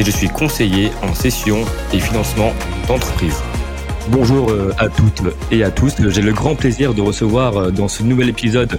[0.00, 1.58] et je suis conseiller en session
[1.92, 2.54] et financement
[2.88, 3.36] d'entreprise.
[4.08, 5.94] Bonjour euh, à toutes et à tous.
[6.08, 8.78] J'ai le grand plaisir de recevoir euh, dans ce nouvel épisode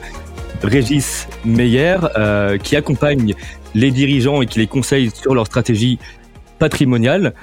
[0.63, 3.35] Régis Meyer euh, qui accompagne
[3.75, 5.99] les dirigeants et qui les conseille sur leur stratégie
[6.57, 7.33] patrimoniale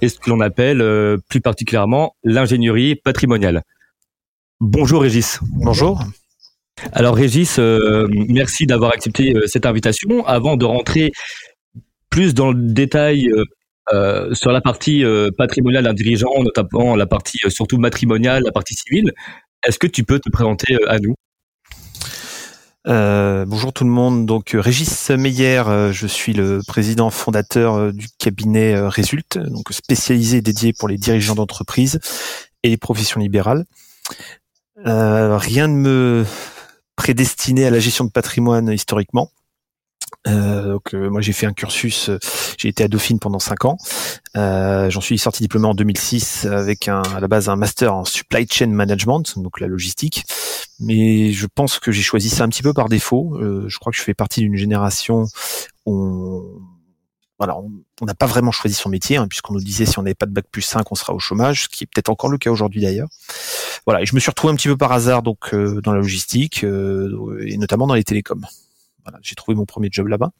[0.00, 0.84] et ce que l'on appelle
[1.28, 3.62] plus particulièrement l'ingénierie patrimoniale.
[4.60, 5.40] Bonjour Régis.
[5.56, 6.04] Bonjour.
[6.92, 10.24] Alors Régis, merci d'avoir accepté cette invitation.
[10.24, 11.10] Avant de rentrer
[12.10, 13.44] plus dans le détail euh,
[13.92, 18.74] euh, sur la partie euh, patrimoniale d'un dirigeant, notamment la partie surtout matrimoniale, la partie
[18.74, 19.12] civile.
[19.66, 21.14] Est-ce que tu peux te présenter à nous?
[22.86, 24.26] Bonjour tout le monde.
[24.26, 30.72] Donc Régis Meyer, je suis le président fondateur du cabinet Résulte, donc spécialisé et dédié
[30.72, 32.00] pour les dirigeants d'entreprise
[32.62, 33.64] et les professions libérales.
[34.84, 36.24] rien ne me
[36.96, 39.30] prédestinait à la gestion de patrimoine historiquement.
[40.26, 42.18] Euh, donc euh, moi j'ai fait un cursus, euh,
[42.58, 43.78] j'ai été à Dauphine pendant cinq ans.
[44.34, 48.46] J'en suis sorti diplômé en 2006 avec un, à la base un master en supply
[48.50, 50.24] chain management, donc la logistique.
[50.78, 53.38] Mais je pense que j'ai choisi ça un petit peu par défaut.
[53.40, 55.26] je crois que je fais partie d'une génération
[55.86, 56.60] où on,
[57.38, 57.56] voilà,
[58.00, 60.26] on n'a pas vraiment choisi son métier, hein, puisqu'on nous disait si on n'avait pas
[60.26, 62.50] de bac plus 5, on sera au chômage, ce qui est peut-être encore le cas
[62.50, 63.08] aujourd'hui d'ailleurs.
[63.86, 66.64] Voilà, et je me suis retrouvé un petit peu par hasard donc dans la logistique
[66.64, 68.46] et notamment dans les télécoms
[69.22, 70.32] j'ai trouvé mon premier job là-bas.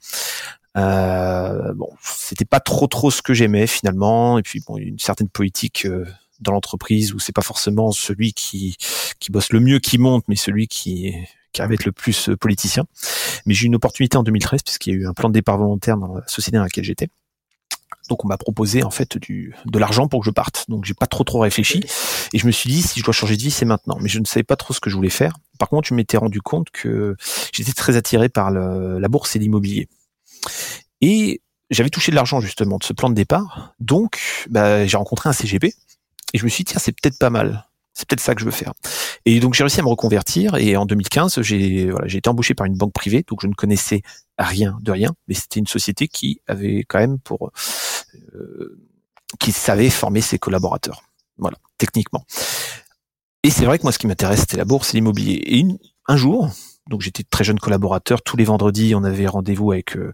[0.76, 5.28] Euh, bon, c'était pas trop trop ce que j'aimais finalement, et puis bon, une certaine
[5.28, 6.06] politique euh,
[6.40, 8.76] dans l'entreprise où c'est pas forcément celui qui
[9.18, 11.14] qui bosse le mieux qui monte, mais celui qui
[11.52, 12.84] qui être le plus euh, politicien.
[13.46, 15.58] Mais j'ai eu une opportunité en 2013 puisqu'il y a eu un plan de départ
[15.58, 17.08] volontaire dans la société dans laquelle j'étais.
[18.08, 20.66] Donc on m'a proposé en fait du de l'argent pour que je parte.
[20.68, 21.84] Donc j'ai pas trop trop réfléchi
[22.32, 23.98] et je me suis dit si je dois changer de vie c'est maintenant.
[24.00, 25.34] Mais je ne savais pas trop ce que je voulais faire.
[25.58, 27.16] Par contre je m'étais rendu compte que
[27.52, 29.88] j'étais très attiré par la bourse et l'immobilier.
[31.00, 33.74] Et j'avais touché de l'argent justement de ce plan de départ.
[33.80, 35.74] Donc bah, j'ai rencontré un CGP
[36.32, 38.44] et je me suis dit tiens c'est peut-être pas mal c'est peut-être ça que je
[38.44, 38.72] veux faire.
[39.24, 42.54] Et donc j'ai réussi à me reconvertir et en 2015 j'ai voilà, j'ai été embauché
[42.54, 44.02] par une banque privée donc je ne connaissais
[44.38, 47.50] rien de rien mais c'était une société qui avait quand même pour
[48.34, 48.78] euh,
[49.38, 51.02] qui savait former ses collaborateurs.
[51.38, 52.24] Voilà, techniquement.
[53.42, 55.40] Et c'est vrai que moi ce qui m'intéresse c'était la bourse et l'immobilier.
[55.46, 55.64] Et
[56.06, 56.50] un jour,
[56.90, 58.20] donc j'étais très jeune collaborateur.
[58.20, 60.12] Tous les vendredis, on avait rendez-vous avec euh,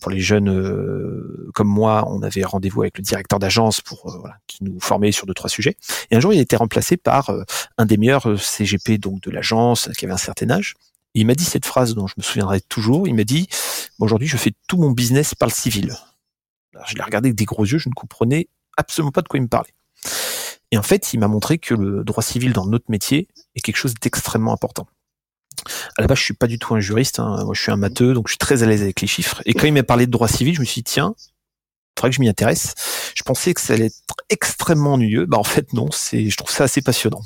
[0.00, 4.18] pour les jeunes euh, comme moi, on avait rendez-vous avec le directeur d'agence pour euh,
[4.20, 5.76] voilà, qui nous formait sur deux trois sujets.
[6.10, 7.32] Et un jour, il a été remplacé par
[7.78, 10.74] un des meilleurs CGP donc de l'agence qui avait un certain âge.
[11.14, 13.08] il m'a dit cette phrase dont je me souviendrai toujours.
[13.08, 13.48] Il m'a dit
[13.98, 15.96] aujourd'hui, je fais tout mon business par le civil.
[16.74, 19.38] Alors, je l'ai regardé avec des gros yeux, je ne comprenais absolument pas de quoi
[19.38, 19.74] il me parlait.
[20.70, 23.26] Et en fait, il m'a montré que le droit civil dans notre métier
[23.56, 24.86] est quelque chose d'extrêmement important
[25.96, 27.18] à la base, je suis pas du tout un juriste.
[27.18, 27.44] Hein.
[27.44, 29.42] Moi, je suis un matheux, donc je suis très à l'aise avec les chiffres.
[29.46, 31.14] Et quand il m'a parlé de droit civil, je me suis dit, tiens,
[31.96, 32.74] faudrait que je m'y intéresse.
[33.14, 35.26] Je pensais que ça allait être extrêmement ennuyeux.
[35.26, 37.22] Bah, en fait, non, c'est, je trouve ça assez passionnant.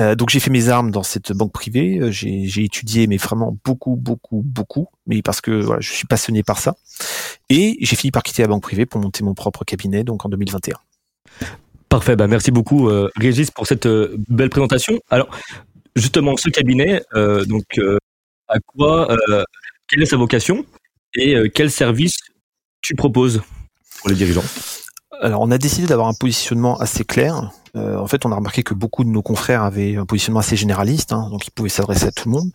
[0.00, 1.98] Euh, donc j'ai fait mes armes dans cette banque privée.
[1.98, 6.06] Euh, j'ai, j'ai étudié, mais vraiment beaucoup, beaucoup, beaucoup, mais parce que voilà, je suis
[6.06, 6.76] passionné par ça.
[7.50, 10.28] Et j'ai fini par quitter la banque privée pour monter mon propre cabinet, donc en
[10.30, 10.76] 2021.
[11.92, 14.98] Parfait, bah merci beaucoup euh, Régis pour cette euh, belle présentation.
[15.10, 15.28] Alors
[15.96, 17.98] justement, ce cabinet, euh, donc, euh,
[18.48, 19.44] à quoi, euh,
[19.88, 20.64] quelle est sa vocation
[21.14, 22.16] et quel service
[22.80, 23.42] tu proposes
[24.00, 24.44] pour les dirigeants?
[25.22, 27.52] Alors, on a décidé d'avoir un positionnement assez clair.
[27.74, 31.12] en fait, on a remarqué que beaucoup de nos confrères avaient un positionnement assez généraliste,
[31.12, 32.50] hein, donc ils pouvaient s'adresser à tout le monde.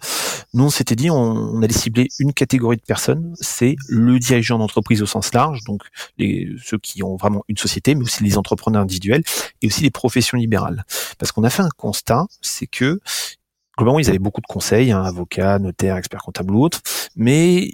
[0.54, 4.58] Nous, on s'était dit, on, on, allait cibler une catégorie de personnes, c'est le dirigeant
[4.58, 5.84] d'entreprise au sens large, donc
[6.18, 9.24] les, ceux qui ont vraiment une société, mais aussi les entrepreneurs individuels
[9.62, 10.86] et aussi les professions libérales.
[11.18, 13.00] Parce qu'on a fait un constat, c'est que
[13.78, 16.82] globalement, ils avaient beaucoup de conseils, hein, avocats, notaires, experts comptables ou autres,
[17.16, 17.70] mais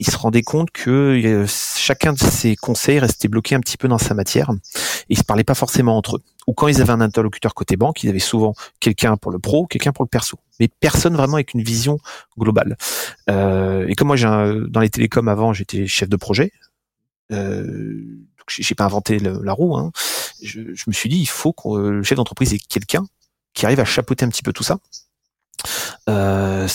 [0.00, 3.86] ils se rendaient compte que euh, chacun de ces conseils restait bloqué un petit peu
[3.86, 6.22] dans sa matière et ils se parlaient pas forcément entre eux.
[6.46, 9.66] Ou quand ils avaient un interlocuteur côté banque, ils avaient souvent quelqu'un pour le pro,
[9.66, 11.98] quelqu'un pour le perso, mais personne vraiment avec une vision
[12.38, 12.76] globale.
[13.28, 16.50] Euh, et comme moi, dans les télécoms avant, j'étais chef de projet.
[17.30, 18.02] Euh,
[18.48, 19.76] j'ai pas inventé la roue.
[19.76, 19.92] Hein.
[20.42, 23.04] Je, je, me suis dit, il faut que le chef d'entreprise ait quelqu'un
[23.54, 24.78] qui arrive à chapeauter un petit peu tout ça
[26.08, 26.66] euh,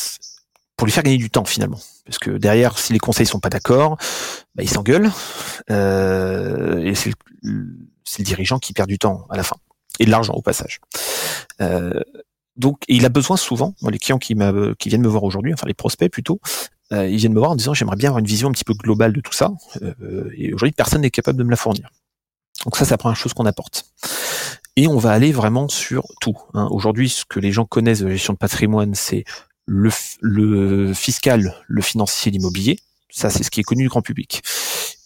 [0.78, 1.80] pour lui faire gagner du temps finalement.
[2.06, 3.98] Parce que derrière, si les conseils sont pas d'accord,
[4.56, 5.12] bah, ils s'engueulent.
[5.70, 7.12] Euh, et c'est
[8.04, 9.58] c'est le dirigeant qui perd du temps à la fin
[10.00, 10.80] et de l'argent au passage.
[11.62, 12.02] Euh,
[12.56, 14.36] donc, il a besoin souvent, les clients qui,
[14.80, 16.40] qui viennent me voir aujourd'hui, enfin les prospects plutôt,
[16.94, 18.74] euh, ils viennent me voir en disant j'aimerais bien avoir une vision un petit peu
[18.74, 19.52] globale de tout ça.
[19.82, 21.90] Euh, et aujourd'hui, personne n'est capable de me la fournir.
[22.64, 23.86] Donc ça, c'est la première chose qu'on apporte.
[24.78, 26.38] Et on va aller vraiment sur tout.
[26.54, 26.68] Hein.
[26.72, 29.24] Aujourd'hui, ce que les gens connaissent de gestion de patrimoine, c'est
[29.66, 29.90] le,
[30.22, 32.80] le fiscal, le financier, l'immobilier.
[33.10, 34.42] Ça, c'est ce qui est connu du grand public.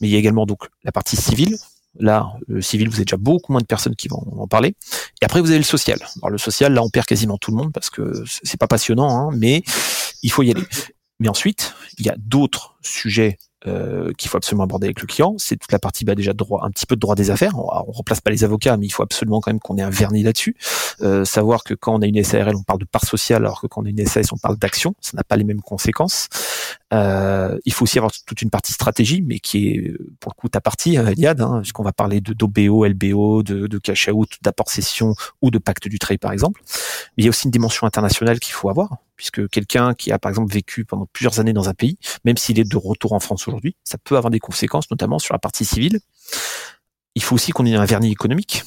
[0.02, 1.58] Mais il y a également donc la partie civile,
[1.98, 4.76] Là, le civil, vous avez déjà beaucoup moins de personnes qui vont en parler.
[5.22, 6.00] Et après, vous avez le social.
[6.22, 9.10] Alors le social, là, on perd quasiment tout le monde parce que c'est pas passionnant,
[9.10, 9.64] hein, mais
[10.22, 10.64] il faut y aller.
[11.20, 15.36] Mais ensuite, il y a d'autres sujets euh, qu'il faut absolument aborder avec le client.
[15.38, 17.58] C'est toute la partie bah, déjà de droit, un petit peu de droit des affaires.
[17.58, 19.90] On, on remplace pas les avocats, mais il faut absolument quand même qu'on ait un
[19.90, 20.56] vernis là-dessus.
[21.02, 23.68] Euh, savoir que quand on a une SARL, on parle de part sociale, alors que
[23.68, 24.96] quand on a une SAS, on parle d'action.
[25.02, 26.30] Ça n'a pas les mêmes conséquences.
[26.94, 30.50] Euh, il faut aussi avoir toute une partie stratégie, mais qui est pour le coup
[30.50, 34.30] ta partie, euh, Eliade, hein, puisqu'on va parler de d'OBO, LBO, de, de cash out,
[34.42, 36.62] d'apport session ou de pacte du trade par exemple.
[37.18, 40.18] Mais il y a aussi une dimension internationale qu'il faut avoir puisque quelqu'un qui a
[40.18, 43.19] par exemple vécu pendant plusieurs années dans un pays, même s'il est de retour en
[43.19, 46.00] France aujourd'hui, ça peut avoir des conséquences, notamment sur la partie civile.
[47.15, 48.63] Il faut aussi qu'on ait un vernis économique,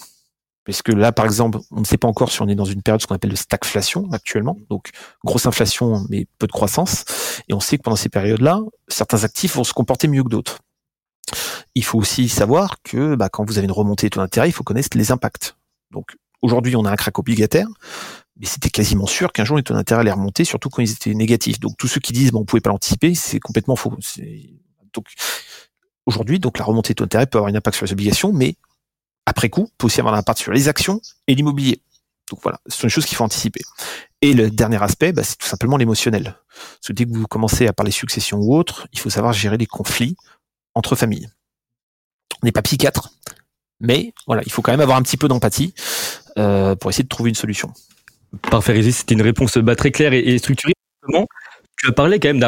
[0.65, 2.83] parce que là, par exemple, on ne sait pas encore si on est dans une
[2.83, 4.91] période ce qu'on appelle de stagflation actuellement, donc
[5.25, 7.05] grosse inflation mais peu de croissance,
[7.49, 10.59] et on sait que pendant ces périodes-là, certains actifs vont se comporter mieux que d'autres.
[11.75, 14.53] Il faut aussi savoir que bah, quand vous avez une remontée de taux d'intérêt, il
[14.53, 15.57] faut connaître les impacts.
[15.91, 17.69] Donc aujourd'hui, on a un crack obligataire
[18.39, 21.15] mais c'était quasiment sûr qu'un jour les taux d'intérêt allaient remonter, surtout quand ils étaient
[21.15, 21.61] négatifs.
[21.61, 23.95] Donc tous ceux qui disent bon, on pouvait pas l'anticiper, c'est complètement faux.
[24.93, 25.07] Donc
[26.07, 28.57] aujourd'hui, donc la remontée des taux d'intérêt peut avoir un impact sur les obligations, mais
[29.27, 31.81] après coup, peut aussi avoir un impact sur les actions et l'immobilier.
[32.31, 33.61] Donc voilà, ce sont des choses qu'il faut anticiper.
[34.21, 36.37] Et le dernier aspect, bah, c'est tout simplement l'émotionnel.
[36.55, 39.57] Parce que dès que vous commencez à parler succession ou autre, il faut savoir gérer
[39.57, 40.17] les conflits
[40.75, 41.29] entre familles.
[42.43, 43.11] On n'est pas psychiatre,
[43.81, 45.75] mais voilà, il faut quand même avoir un petit peu d'empathie
[46.39, 47.73] euh, pour essayer de trouver une solution.
[48.51, 50.73] Parfait, Régis, c'était une réponse bah, très claire et, structurée.
[51.79, 52.41] Tu as parlé quand même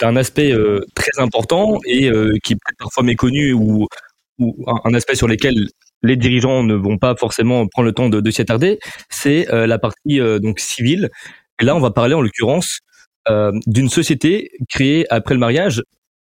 [0.00, 3.86] d'un aspect euh, très important et euh, qui est parfois méconnu ou,
[4.38, 5.68] ou un, aspect sur lequel
[6.02, 8.78] les dirigeants ne vont pas forcément prendre le temps de, de s'y attarder,
[9.10, 11.10] c'est euh, la partie donc civile.
[11.60, 12.80] Et là, on va parler en l'occurrence
[13.66, 15.82] d'une société créée après le mariage,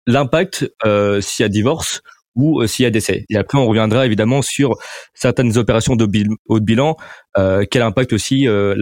[0.06, 0.72] l'impact
[1.20, 2.02] s'il y a divorce
[2.38, 3.26] ou euh, s'il y a décès.
[3.30, 4.78] Et après, on reviendra évidemment sur
[5.14, 6.08] certaines opérations de
[6.46, 6.96] haut de bilan.
[7.38, 8.76] Euh, quel impact aussi euh,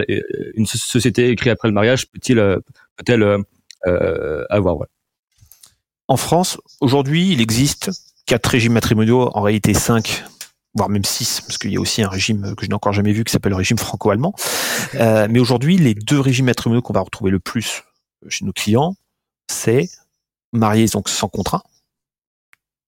[0.56, 2.36] une société créée après le mariage peut-il
[2.98, 3.40] peut-elle
[4.50, 4.78] avoir
[6.08, 7.92] En France, aujourd'hui, il existe
[8.26, 10.24] quatre régimes matrimoniaux, en réalité cinq
[10.76, 13.14] voire même six, parce qu'il y a aussi un régime que je n'ai encore jamais
[13.14, 14.36] vu qui s'appelle le régime franco-allemand.
[14.94, 17.84] mais aujourd'hui, les deux régimes matrimoniaux qu'on va retrouver le plus
[18.28, 18.96] chez nos clients,
[19.50, 19.90] c'est
[20.52, 21.64] mariés donc sans contrat,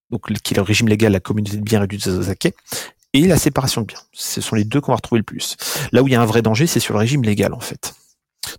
[0.10, 2.54] donc qui est le régime légal, la communauté de biens réduite Zazake,
[3.14, 4.02] et la séparation de biens.
[4.12, 5.56] Ce sont les deux qu'on va retrouver le plus.
[5.92, 7.94] Là où il y a un vrai danger, c'est sur le régime légal, en fait.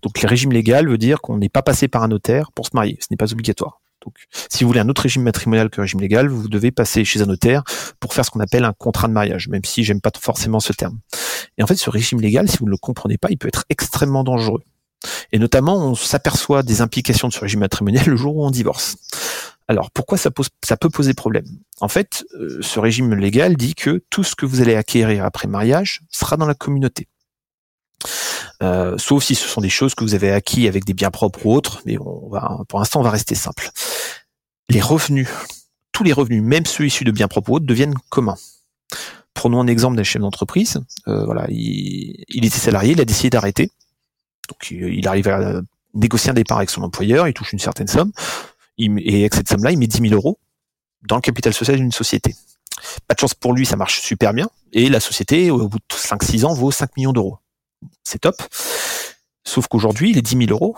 [0.02, 2.70] Donc le régime légal veut dire qu'on n'est pas passé par un notaire pour se
[2.74, 2.98] marier.
[3.00, 3.80] Ce n'est pas obligatoire.
[4.04, 4.14] Donc,
[4.48, 7.22] si vous voulez un autre régime matrimonial que le régime légal, vous devez passer chez
[7.22, 7.62] un notaire
[8.00, 10.72] pour faire ce qu'on appelle un contrat de mariage, même si j'aime pas forcément ce
[10.72, 10.98] terme.
[11.56, 13.64] Et en fait, ce régime légal, si vous ne le comprenez pas, il peut être
[13.68, 14.62] extrêmement dangereux.
[15.32, 18.96] Et notamment, on s'aperçoit des implications de ce régime matrimonial le jour où on divorce.
[19.68, 20.30] Alors pourquoi ça,
[20.64, 21.44] ça peut poser problème?
[21.80, 25.46] En fait, euh, ce régime légal dit que tout ce que vous allez acquérir après
[25.46, 27.06] mariage sera dans la communauté.
[28.62, 31.46] Euh, sauf si ce sont des choses que vous avez acquis avec des biens propres
[31.46, 32.30] ou autres, mais on
[32.68, 33.70] pour l'instant on va rester simple.
[34.68, 35.28] Les revenus,
[35.92, 38.36] tous les revenus, même ceux issus de biens propres ou autres, deviennent communs.
[39.34, 40.80] Prenons un exemple d'un chef d'entreprise.
[41.06, 43.70] Euh, voilà, il, il, était salarié, il a décidé d'arrêter.
[44.48, 45.60] Donc il arrive à
[45.94, 48.12] négocier un départ avec son employeur, il touche une certaine somme
[48.78, 50.38] et avec cette somme-là, il met 10 000 euros
[51.02, 52.34] dans le capital social d'une société.
[53.06, 54.48] Pas de chance pour lui, ça marche super bien.
[54.72, 57.38] Et la société, au bout de 5-6 ans, vaut 5 millions d'euros.
[58.08, 58.42] C'est top.
[59.44, 60.74] Sauf qu'aujourd'hui, les 10 000 euros,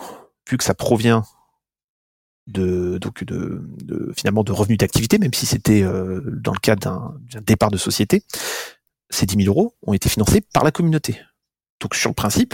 [0.49, 1.23] vu que ça provient
[2.47, 7.41] de, donc de, finalement de revenus d'activité, même si c'était euh, dans le cadre d'un
[7.41, 8.23] départ de société,
[9.09, 11.21] ces 10 000 euros ont été financés par la communauté.
[11.79, 12.53] Donc sur le principe,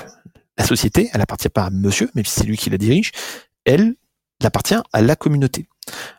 [0.60, 3.12] la société, elle appartient pas à monsieur, même si c'est lui qui la dirige,
[3.66, 3.96] elle
[4.44, 5.68] appartient à la communauté.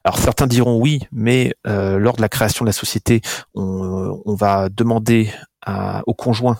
[0.02, 3.20] Alors certains diront oui, mais euh, lors de la création de la société,
[3.54, 5.30] on, va demander
[6.06, 6.58] au conjoint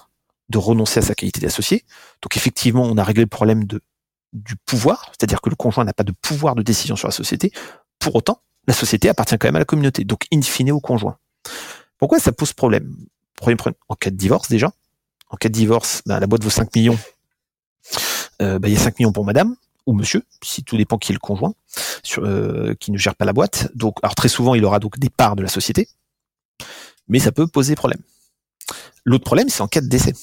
[0.49, 1.85] de renoncer à sa qualité d'associé.
[2.23, 6.05] Donc effectivement, on a réglé le problème du pouvoir, c'est-à-dire que le conjoint n'a pas
[6.05, 7.53] de pouvoir de décision sur la société.
[7.99, 11.19] Pour autant, la société appartient quand même à la communauté, donc in fine au conjoint.
[11.99, 12.95] Pourquoi ça pose problème?
[13.37, 14.73] Premier problème, en cas de divorce déjà.
[15.31, 16.99] En cas de divorce, ben, la boîte vaut 5 millions.
[18.41, 21.13] Euh, ben, il y a 5 millions pour madame, ou monsieur, si tout dépend qui
[21.13, 21.55] est le conjoint,
[22.19, 23.71] euh, qui ne gère pas la boîte.
[23.75, 25.89] Donc, alors très souvent, il aura donc des parts de la société.
[27.09, 28.01] Mais ça peut poser problème.
[29.05, 30.15] L'autre problème, c'est en cas de décès.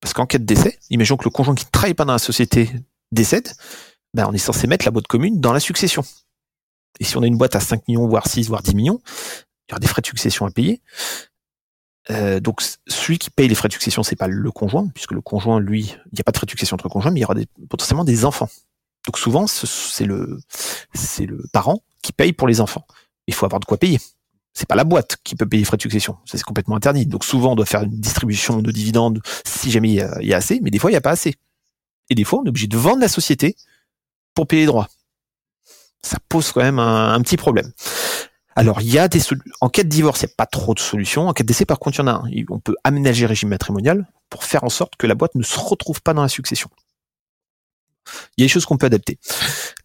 [0.00, 2.18] Parce qu'en cas de décès, imaginons que le conjoint qui ne travaille pas dans la
[2.18, 2.70] société
[3.12, 3.50] décède,
[4.14, 6.04] ben on est censé mettre la boîte commune dans la succession.
[7.00, 9.00] Et si on a une boîte à 5 millions, voire 6, voire 10 millions,
[9.68, 10.80] il y aura des frais de succession à payer.
[12.10, 15.20] Euh, donc celui qui paye les frais de succession, c'est pas le conjoint, puisque le
[15.20, 17.26] conjoint, lui, il n'y a pas de frais de succession entre conjoints, mais il y
[17.26, 17.34] aura
[17.68, 18.48] potentiellement des enfants.
[19.06, 20.40] Donc souvent, c'est le,
[20.94, 22.86] c'est le parent qui paye pour les enfants.
[23.26, 24.00] Il faut avoir de quoi payer.
[24.54, 26.16] C'est pas la boîte qui peut payer les frais de succession.
[26.24, 27.06] Ça, c'est complètement interdit.
[27.06, 30.60] Donc souvent, on doit faire une distribution de dividendes si jamais il y, a, assez,
[30.62, 31.34] mais des fois, il n'y a pas assez.
[32.10, 33.56] Et des fois, on est obligé de vendre la société
[34.34, 34.88] pour payer les droits.
[36.02, 37.72] Ça pose quand même un petit problème.
[38.58, 39.20] Alors, il y a des
[39.60, 41.28] en cas de divorce, il n'y a pas trop de solutions.
[41.28, 42.24] En cas de décès, par contre, il y en a un.
[42.50, 45.60] On peut aménager le régime matrimonial pour faire en sorte que la boîte ne se
[45.60, 46.68] retrouve pas dans la succession.
[48.36, 49.20] Il y a des choses qu'on peut adapter.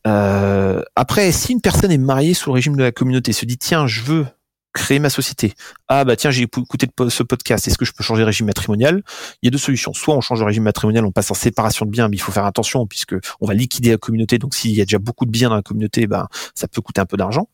[0.07, 3.59] Euh, après, si une personne est mariée sous le régime de la communauté, se dit
[3.59, 4.25] tiens, je veux
[4.73, 5.53] créer ma société.
[5.87, 9.03] Ah bah tiens, j'ai écouté ce podcast, est-ce que je peux changer de régime matrimonial?
[9.41, 9.93] Il y a deux solutions.
[9.93, 12.31] Soit on change de régime matrimonial, on passe en séparation de biens, mais il faut
[12.31, 14.39] faire attention puisque on va liquider la communauté.
[14.39, 17.01] Donc s'il y a déjà beaucoup de biens dans la communauté, ben ça peut coûter
[17.01, 17.47] un peu d'argent.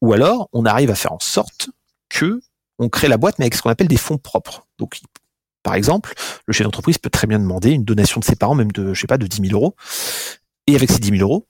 [0.00, 1.70] Ou alors, on arrive à faire en sorte
[2.08, 2.40] que
[2.78, 4.66] on crée la boîte, mais avec ce qu'on appelle des fonds propres.
[4.78, 5.00] Donc,
[5.62, 6.14] par exemple,
[6.46, 9.00] le chef d'entreprise peut très bien demander une donation de ses parents, même de, je
[9.00, 9.76] sais pas, de 10 000 euros.
[10.66, 11.46] Et avec ces 10 000 euros,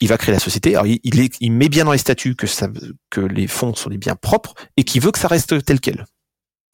[0.00, 0.74] il va créer la société.
[0.74, 2.68] Alors, il, il, met bien dans les statuts que, ça,
[3.10, 6.06] que les fonds sont des biens propres et qu'il veut que ça reste tel quel.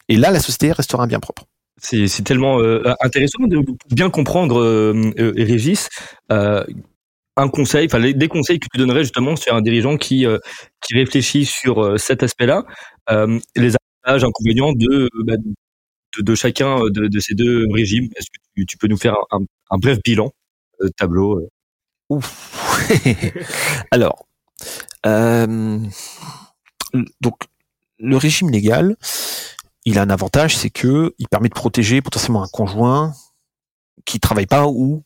[0.09, 1.45] Et là, la société restera un bien propre.
[1.79, 3.59] C'est tellement euh, intéressant de
[3.91, 5.89] bien comprendre, euh, euh Régis.
[6.31, 6.63] Euh,
[7.35, 10.25] un conseil, enfin des conseils que tu donnerais justement sur un dirigeant qui
[10.81, 12.63] qui réfléchit sur cet aspect-là,
[13.55, 15.35] les avantages, inconvénients de, bah,
[16.19, 18.09] de, chacun de, ces deux régimes.
[18.15, 20.31] Est-ce que tu, peux nous faire un, bref bilan
[20.97, 21.47] tableau
[22.09, 22.56] Ouf.
[23.91, 24.25] Alors,
[27.21, 27.35] donc
[27.99, 28.95] le régime légal,
[29.85, 33.13] il a un avantage, c'est que il permet de protéger potentiellement un conjoint
[34.05, 35.03] qui travaille pas ou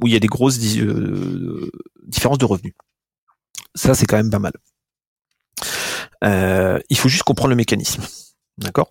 [0.00, 1.70] où il y a des grosses euh,
[2.06, 2.74] différences de revenus.
[3.74, 4.52] Ça, c'est quand même pas mal.
[6.24, 8.02] Euh, il faut juste comprendre le mécanisme.
[8.58, 8.90] D'accord?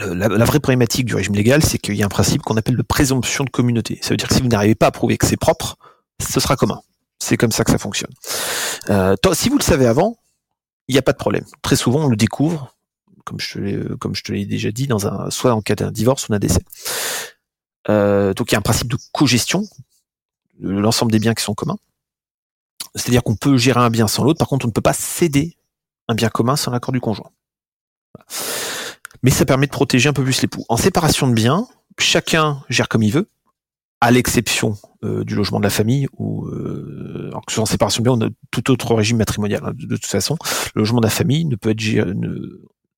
[0.00, 2.76] Euh, la, vraie problématique du régime légal, c'est qu'il y a un principe qu'on appelle
[2.76, 3.98] de présomption de communauté.
[4.02, 5.76] Ça veut dire que si vous n'arrivez pas à prouver que c'est propre,
[6.20, 6.82] ce sera commun.
[7.18, 8.12] C'est comme ça que ça fonctionne.
[9.34, 10.16] si vous le savez avant,
[10.88, 11.44] il n'y a pas de problème.
[11.62, 12.76] Très souvent, on le découvre,
[13.24, 16.32] comme je te l'ai, l'ai déjà dit, dans un, soit en cas d'un divorce ou
[16.32, 16.64] d'un décès.
[17.88, 19.64] donc il y a un principe de cogestion
[20.60, 21.78] l'ensemble des biens qui sont communs.
[22.94, 25.56] C'est-à-dire qu'on peut gérer un bien sans l'autre, par contre on ne peut pas céder
[26.08, 27.30] un bien commun sans l'accord du conjoint.
[29.22, 30.64] Mais ça permet de protéger un peu plus l'époux.
[30.68, 31.66] En séparation de biens,
[31.98, 33.28] chacun gère comme il veut,
[34.00, 38.26] à l'exception euh, du logement de la famille, ou euh, en séparation de biens, on
[38.26, 39.62] a tout autre régime matrimonial.
[39.64, 40.36] Hein, de, toute façon,
[40.74, 41.82] le logement de la famille ne peut être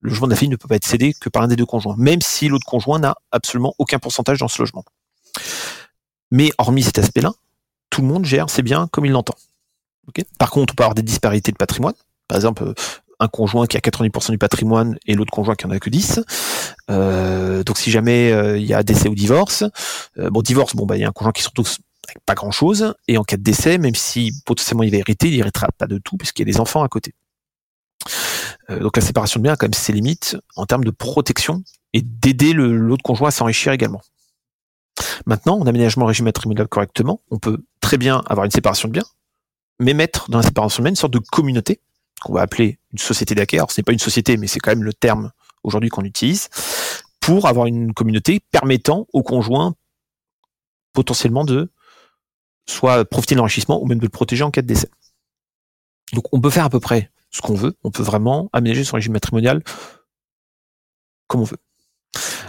[0.00, 1.66] le logement de la famille ne peut pas être cédé que par un des deux
[1.66, 4.84] conjoints, même si l'autre conjoint n'a absolument aucun pourcentage dans ce logement.
[6.30, 7.32] Mais hormis cet aspect-là,
[7.90, 9.34] tout le monde gère ses biens comme il l'entend.
[10.38, 11.94] Par contre, on peut avoir des disparités de patrimoine.
[12.28, 12.74] Par exemple, euh,
[13.20, 16.20] un conjoint qui a 90% du patrimoine et l'autre conjoint qui en a que 10.
[16.90, 19.64] Euh, donc si jamais il y a décès ou divorce,
[20.16, 21.68] bon divorce, bon bah il y a un conjoint qui se retrouve
[22.26, 25.38] pas grand chose, et en cas de décès, même si potentiellement il va hériter, il
[25.38, 27.14] héritera pas de tout puisqu'il y a des enfants à côté.
[28.68, 31.62] donc la séparation de biens a quand même ses limites en termes de protection
[31.92, 34.02] et d'aider l'autre conjoint à s'enrichir également.
[35.26, 39.06] Maintenant, en aménagement régime matrimonial correctement, on peut très bien avoir une séparation de biens,
[39.80, 41.80] mais mettre dans la séparation de biens une sorte de communauté
[42.20, 43.64] qu'on va appeler une société d'acquéreurs.
[43.64, 45.30] Alors, ce n'est pas une société, mais c'est quand même le terme
[45.62, 46.48] aujourd'hui qu'on utilise
[47.20, 49.74] pour avoir une communauté permettant au conjoint
[50.92, 51.70] potentiellement de
[52.68, 54.90] soit profiter de l'enrichissement ou même de le protéger en cas de décès.
[56.12, 58.96] Donc on peut faire à peu près ce qu'on veut, on peut vraiment aménager son
[58.96, 59.62] régime matrimonial
[61.26, 61.58] comme on veut.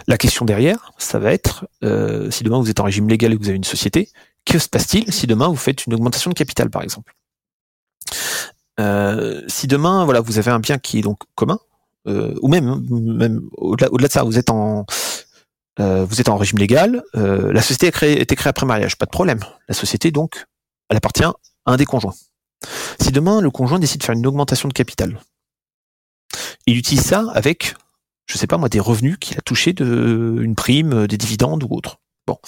[0.06, 3.36] La question derrière, ça va être, euh, si demain vous êtes en régime légal et
[3.36, 4.08] que vous avez une société,
[4.46, 7.14] que se passe-t-il si demain vous faites une augmentation de capital, par exemple?
[8.80, 11.58] Euh, Si demain, voilà, vous avez un bien qui est donc commun,
[12.06, 14.86] euh, ou même, même au-delà, au-delà de ça, vous êtes en
[15.78, 19.40] vous êtes en régime légal, la société a, été créée après mariage, pas de problème.
[19.68, 20.44] La société, donc,
[20.88, 21.34] elle appartient à
[21.66, 22.14] un des conjoints.
[23.00, 25.18] Si demain, le conjoint décide de faire une augmentation de capital,
[26.66, 27.74] il utilise ça avec
[28.30, 31.98] je sais pas moi, des revenus qu'il a touchés de prime, des dividendes ou autre.
[32.26, 32.38] Bon,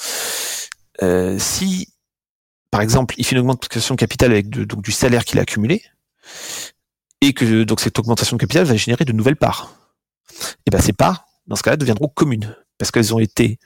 [1.03, 1.89] euh, si
[2.71, 5.83] par exemple il fait une augmentation de capital avec donc du salaire qu'il a accumulé
[7.21, 9.75] et que donc cette augmentation de capital va générer de nouvelles parts,
[10.31, 13.61] et eh ben ces parts dans ce cas-là deviendront communes parce qu'elles ont été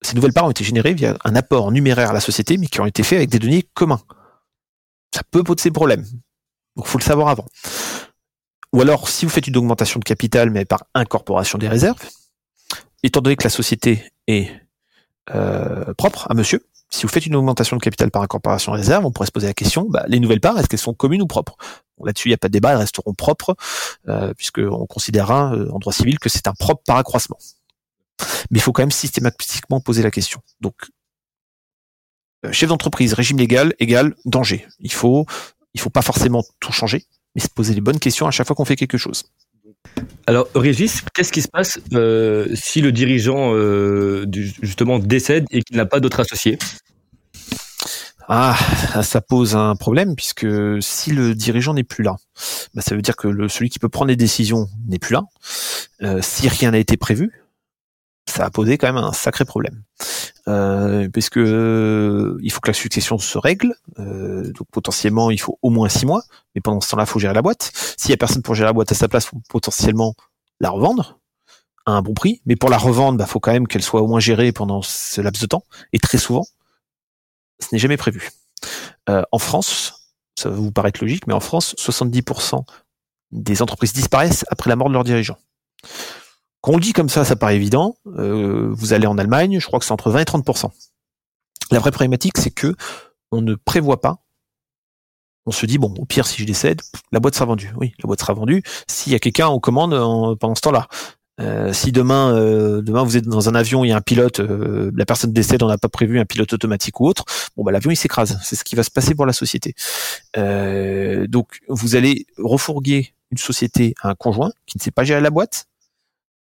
[0.00, 2.80] ces nouvelles parts ont été générées via un apport numéraire à la société, mais qui
[2.80, 4.00] ont été faits avec des données communs?
[5.12, 6.06] Ça peut poser problème.
[6.76, 7.46] Donc, faut le savoir avant.
[8.72, 11.98] ou alors, si vous faites une augmentation de capital, mais par incorporation des réserves,
[13.02, 14.52] étant donné que la société est
[15.34, 19.04] euh, propre à monsieur, si vous faites une augmentation de capital par incorporation de réserve,
[19.04, 21.26] on pourrait se poser la question, bah, les nouvelles parts, est-ce qu'elles sont communes ou
[21.26, 21.56] propres?
[22.04, 23.56] Là-dessus, il n'y a pas de débat, elles resteront propres,
[24.06, 27.38] euh, puisqu'on considérera euh, en droit civil que c'est un propre par accroissement.
[28.50, 30.40] Mais il faut quand même systématiquement poser la question.
[30.60, 30.74] Donc,
[32.44, 34.66] euh, chef d'entreprise, régime légal égal danger.
[34.80, 35.26] Il faut,
[35.74, 38.56] il faut pas forcément tout changer, mais se poser les bonnes questions à chaque fois
[38.56, 39.24] qu'on fait quelque chose.
[40.26, 44.26] Alors, Régis, qu'est-ce qui se passe euh, si le dirigeant euh,
[44.62, 46.58] justement décède et qu'il n'a pas d'autres associés
[48.30, 48.58] ah,
[49.02, 50.46] ça pose un problème puisque
[50.82, 52.16] si le dirigeant n'est plus là,
[52.74, 55.22] bah, ça veut dire que le, celui qui peut prendre les décisions n'est plus là.
[56.02, 57.32] Euh, si rien n'a été prévu,
[58.28, 59.82] ça a posé quand même un sacré problème.
[60.48, 63.74] Euh, parce que euh, il faut que la succession se règle.
[63.98, 66.22] Euh, donc potentiellement, il faut au moins six mois.
[66.54, 67.72] Mais pendant ce temps-là, il faut gérer la boîte.
[67.96, 70.14] S'il y a personne pour gérer la boîte à sa place, faut potentiellement
[70.60, 71.18] la revendre
[71.86, 72.40] à un bon prix.
[72.46, 75.20] Mais pour la revendre, bah, faut quand même qu'elle soit au moins gérée pendant ce
[75.20, 75.64] laps de temps.
[75.92, 76.44] Et très souvent,
[77.60, 78.30] ce n'est jamais prévu.
[79.08, 82.64] Euh, en France, ça va vous paraître logique, mais en France, 70%
[83.32, 85.38] des entreprises disparaissent après la mort de leurs dirigeants.
[86.68, 87.96] On le dit comme ça, ça paraît évident.
[88.18, 90.70] Euh, vous allez en Allemagne, je crois que c'est entre 20 et 30%
[91.70, 92.74] La vraie problématique, c'est que
[93.32, 94.18] on ne prévoit pas.
[95.46, 97.72] On se dit bon, au pire, si je décède, la boîte sera vendue.
[97.76, 98.62] Oui, la boîte sera vendue.
[98.86, 99.92] S'il y a quelqu'un aux commandes
[100.38, 100.88] pendant ce temps-là,
[101.40, 104.40] euh, si demain, euh, demain vous êtes dans un avion, il y a un pilote,
[104.40, 107.24] la personne décède, on n'a pas prévu un pilote automatique ou autre,
[107.56, 108.38] bon bah l'avion il s'écrase.
[108.42, 109.74] C'est ce qui va se passer pour la société.
[110.36, 115.30] donc vous allez refourguer une société à un conjoint qui ne sait pas gérer la
[115.30, 115.67] boîte,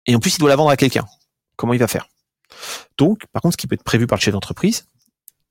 [0.06, 1.06] et en plus, il doit la vendre à quelqu'un.
[1.56, 2.08] Comment il va faire?
[2.98, 4.86] Donc, par contre, ce qui peut être prévu par le chef d'entreprise,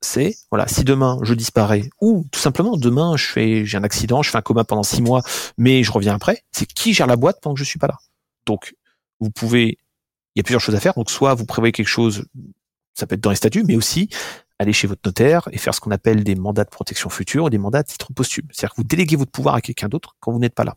[0.01, 4.21] c'est voilà, si demain je disparais ou tout simplement demain je fais j'ai un accident,
[4.21, 5.21] je fais un coma pendant six mois,
[5.57, 7.97] mais je reviens après, c'est qui gère la boîte pendant que je suis pas là?
[8.45, 8.75] Donc,
[9.19, 9.77] vous pouvez,
[10.35, 10.93] il y a plusieurs choses à faire.
[10.93, 12.25] Donc, soit vous prévoyez quelque chose,
[12.93, 14.09] ça peut être dans les statuts, mais aussi
[14.57, 17.49] aller chez votre notaire et faire ce qu'on appelle des mandats de protection future ou
[17.49, 18.47] des mandats à titre posthume.
[18.51, 20.75] C'est-à-dire que vous déléguez votre pouvoir à quelqu'un d'autre quand vous n'êtes pas là.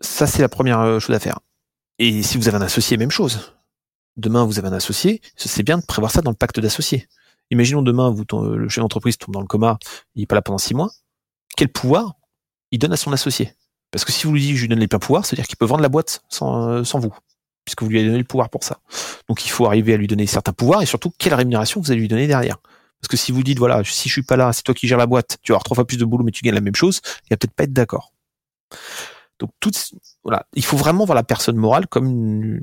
[0.00, 1.40] Ça, c'est la première euh, chose à faire.
[1.98, 3.54] Et si vous avez un associé, même chose.
[4.16, 7.08] Demain, vous avez un associé, c'est bien de prévoir ça dans le pacte d'associé.
[7.50, 9.78] Imaginons demain, vous, le chef d'entreprise tombe dans le coma,
[10.14, 10.90] il est pas là pendant six mois.
[11.56, 12.14] Quel pouvoir
[12.70, 13.52] il donne à son associé?
[13.90, 15.66] Parce que si vous lui dites je lui donne les pleins pouvoirs, c'est-à-dire qu'il peut
[15.66, 17.12] vendre la boîte sans, euh, sans vous,
[17.64, 18.78] puisque vous lui avez donné le pouvoir pour ça.
[19.28, 22.00] Donc il faut arriver à lui donner certains pouvoirs et surtout quelle rémunération vous allez
[22.00, 22.58] lui donner derrière?
[23.00, 24.98] Parce que si vous dites voilà, si je suis pas là, c'est toi qui gères
[24.98, 26.76] la boîte, tu vas avoir trois fois plus de boulot mais tu gagnes la même
[26.76, 28.12] chose, il va peut-être pas être d'accord.
[29.40, 29.72] Donc tout,
[30.22, 32.62] voilà, il faut vraiment voir la personne morale comme une,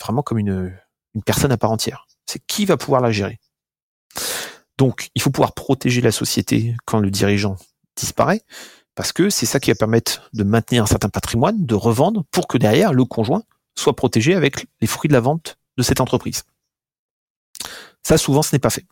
[0.00, 0.76] vraiment comme une,
[1.14, 2.06] une personne à part entière.
[2.26, 3.38] C'est qui va pouvoir la gérer.
[4.76, 7.56] Donc il faut pouvoir protéger la société quand le dirigeant
[7.96, 8.42] disparaît,
[8.96, 12.48] parce que c'est ça qui va permettre de maintenir un certain patrimoine, de revendre, pour
[12.48, 13.44] que derrière le conjoint
[13.76, 16.42] soit protégé avec les fruits de la vente de cette entreprise.
[18.02, 18.86] Ça, souvent, ce n'est pas fait.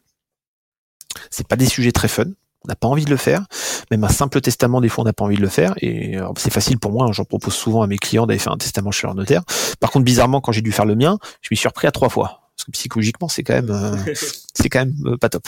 [1.30, 2.26] C'est pas des sujets très fun
[2.66, 3.46] on n'a pas envie de le faire.
[3.90, 5.74] Même un simple testament, des fois, on n'a pas envie de le faire.
[5.80, 7.06] Et c'est facile pour moi.
[7.06, 9.42] Hein, j'en propose souvent à mes clients d'aller faire un testament chez leur notaire.
[9.80, 12.08] Par contre, bizarrement, quand j'ai dû faire le mien, je m'y suis repris à trois
[12.08, 12.42] fois.
[12.56, 14.14] Parce que psychologiquement, c'est quand même, euh,
[14.54, 15.46] c'est quand même euh, pas top.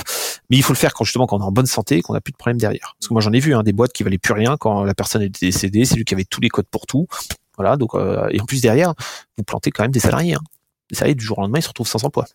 [0.51, 2.20] Mais il faut le faire quand justement quand on est en bonne santé, qu'on n'a
[2.20, 2.94] plus de problème derrière.
[2.98, 4.94] Parce que moi, j'en ai vu hein, des boîtes qui valaient plus rien quand la
[4.94, 5.85] personne était décédée.
[5.85, 7.07] C'est lui qui avait tous les codes pour tout.
[7.57, 7.77] Voilà.
[7.77, 8.94] Donc, euh, et en plus derrière,
[9.37, 10.35] vous plantez quand même des salariés.
[10.35, 10.42] Hein.
[10.90, 12.27] Les salariés du jour au lendemain, ils se retrouvent sans emploi.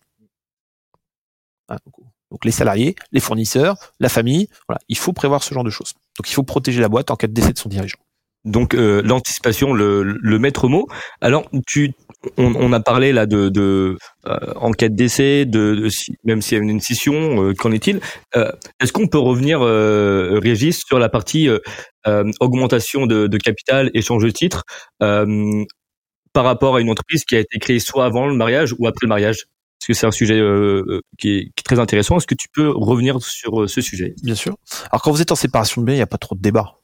[1.69, 2.05] Ah, donc
[2.45, 4.47] les salariés, les fournisseurs, la famille.
[4.67, 5.93] Voilà, il faut prévoir ce genre de choses.
[6.17, 7.99] Donc il faut protéger la boîte en cas de décès de son dirigeant.
[8.45, 10.87] Donc euh, l'anticipation, le, maître mot.
[11.21, 11.93] Alors tu,
[12.37, 15.87] on, a parlé là de, de euh, en cas de décès, de,
[16.25, 18.01] même s'il y a une scission, euh, qu'en est-il
[18.35, 21.47] Est-ce qu'on peut revenir, Régis, sur la partie
[22.39, 24.63] augmentation de, capital, échange de titres,
[24.99, 29.05] par rapport à une entreprise qui a été créée soit avant le mariage ou après
[29.05, 29.45] le mariage?
[29.83, 32.15] Parce que c'est un sujet euh, euh, qui, est, très intéressant.
[32.15, 34.15] Est-ce que tu peux revenir sur euh, ce sujet?
[34.23, 34.55] Bien sûr.
[34.89, 36.79] Alors quand vous êtes en séparation de biens, il n'y a pas trop de débat.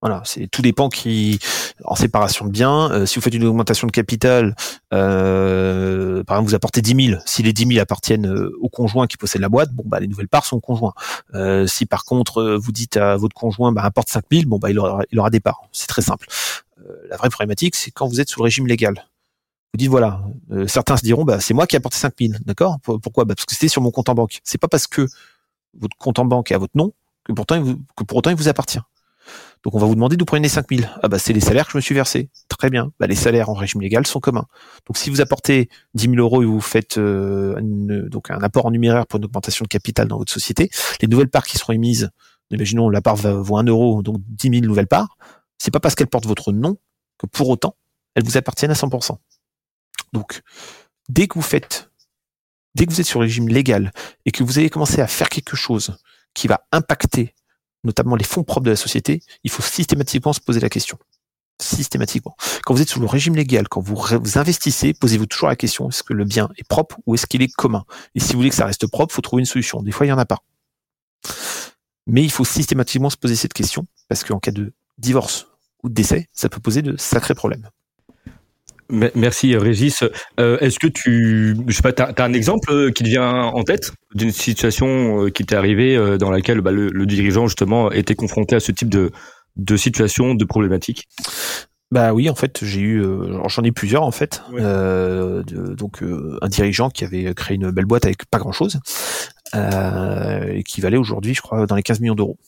[0.00, 1.40] Voilà, c'est tout dépend qui
[1.84, 3.04] en séparation de biens.
[3.04, 4.54] si vous faites une augmentation de capital,
[4.90, 8.30] par exemple vous apportez 10 000, si les 10 000 appartiennent
[8.60, 10.92] au conjoint qui possède la boîte, bon bah les nouvelles parts sont au conjoint.
[11.66, 14.78] si par contre vous dites à votre conjoint bah apporte 5 000, bon bah il
[14.78, 15.62] aura, il aura des parts.
[15.72, 16.28] C'est très simple.
[17.08, 19.06] la vraie problématique c'est quand vous êtes sous le régime légal
[19.76, 22.78] dites voilà, euh, certains se diront bah c'est moi qui ai apporté 5000, d'accord?
[22.80, 23.24] Pourquoi?
[23.24, 24.40] Bah, parce que c'était sur mon compte en banque.
[24.44, 25.06] C'est pas parce que
[25.78, 26.92] votre compte en banque est à votre nom
[27.24, 27.62] que pourtant
[28.06, 28.80] pour autant il vous appartient.
[29.64, 30.88] Donc on va vous demander d'où prenez les 5000.
[31.02, 32.30] Ah bah c'est les salaires que je me suis versé.
[32.48, 32.92] Très bien.
[33.00, 34.46] Bah, les salaires en régime légal sont communs.
[34.86, 38.70] Donc si vous apportez 10 000 euros et vous faites euh, donc un apport en
[38.70, 42.10] numéraire pour une augmentation de capital dans votre société, les nouvelles parts qui seront émises,
[42.50, 45.16] imaginons la part vaut 1 euro, donc 10 000 nouvelles parts,
[45.58, 46.76] c'est pas parce qu'elles portent votre nom
[47.18, 47.74] que pour autant
[48.14, 49.18] elles vous appartiennent à 100%.
[50.16, 50.40] Donc,
[51.10, 51.86] dès que vous êtes
[53.06, 53.92] sur le régime légal
[54.24, 55.98] et que vous avez commencé à faire quelque chose
[56.32, 57.34] qui va impacter
[57.84, 60.98] notamment les fonds propres de la société, il faut systématiquement se poser la question.
[61.60, 62.34] Systématiquement.
[62.64, 65.90] Quand vous êtes sous le régime légal, quand vous, vous investissez, posez-vous toujours la question
[65.90, 67.84] est-ce que le bien est propre ou est-ce qu'il est commun?
[68.14, 69.82] Et si vous voulez que ça reste propre, il faut trouver une solution.
[69.82, 70.38] Des fois, il n'y en a pas.
[72.06, 75.46] Mais il faut systématiquement se poser cette question parce qu'en cas de divorce
[75.82, 77.68] ou de décès, ça peut poser de sacrés problèmes.
[78.90, 80.04] Merci Régis.
[80.38, 83.62] Euh, est-ce que tu, je sais pas, as, un exemple euh, qui te vient en
[83.64, 88.54] tête d'une situation euh, qui t'est arrivée dans laquelle bah, le, dirigeant justement était confronté
[88.56, 89.10] à ce type de,
[89.56, 91.08] de situation, de problématique?
[91.92, 93.04] Bah oui, en fait, j'ai eu,
[93.46, 94.42] j'en ai plusieurs en fait.
[94.52, 98.80] donc un dirigeant qui avait créé une belle boîte avec pas grand chose,
[99.54, 102.38] et qui valait aujourd'hui, je crois, dans les 15 millions d'euros.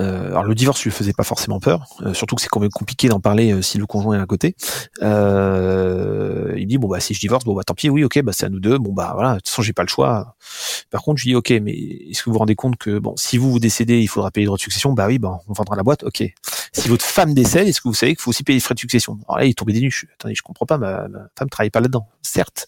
[0.00, 2.70] Euh, alors le divorce lui faisait pas forcément peur, euh, surtout que c'est quand même
[2.70, 4.56] compliqué d'en parler euh, si le conjoint est à côté.
[5.02, 8.46] il dit bon bah si je divorce bon bah tant pis oui ok bah c'est
[8.46, 10.36] à nous deux bon bah voilà de toute façon j'ai pas le choix.
[10.90, 13.36] Par contre je dis ok mais est-ce que vous vous rendez compte que bon si
[13.36, 15.76] vous vous décédez il faudra payer les droits de succession bah oui bah on vendra
[15.76, 16.24] la boîte ok.
[16.72, 18.80] Si votre femme décède est-ce que vous savez qu'il faut aussi payer les frais de
[18.80, 19.18] succession?
[19.28, 20.08] Alors là il est tombé des nues.
[20.14, 22.66] Attendez je comprends pas ma, ma femme travaille pas là-dedans certes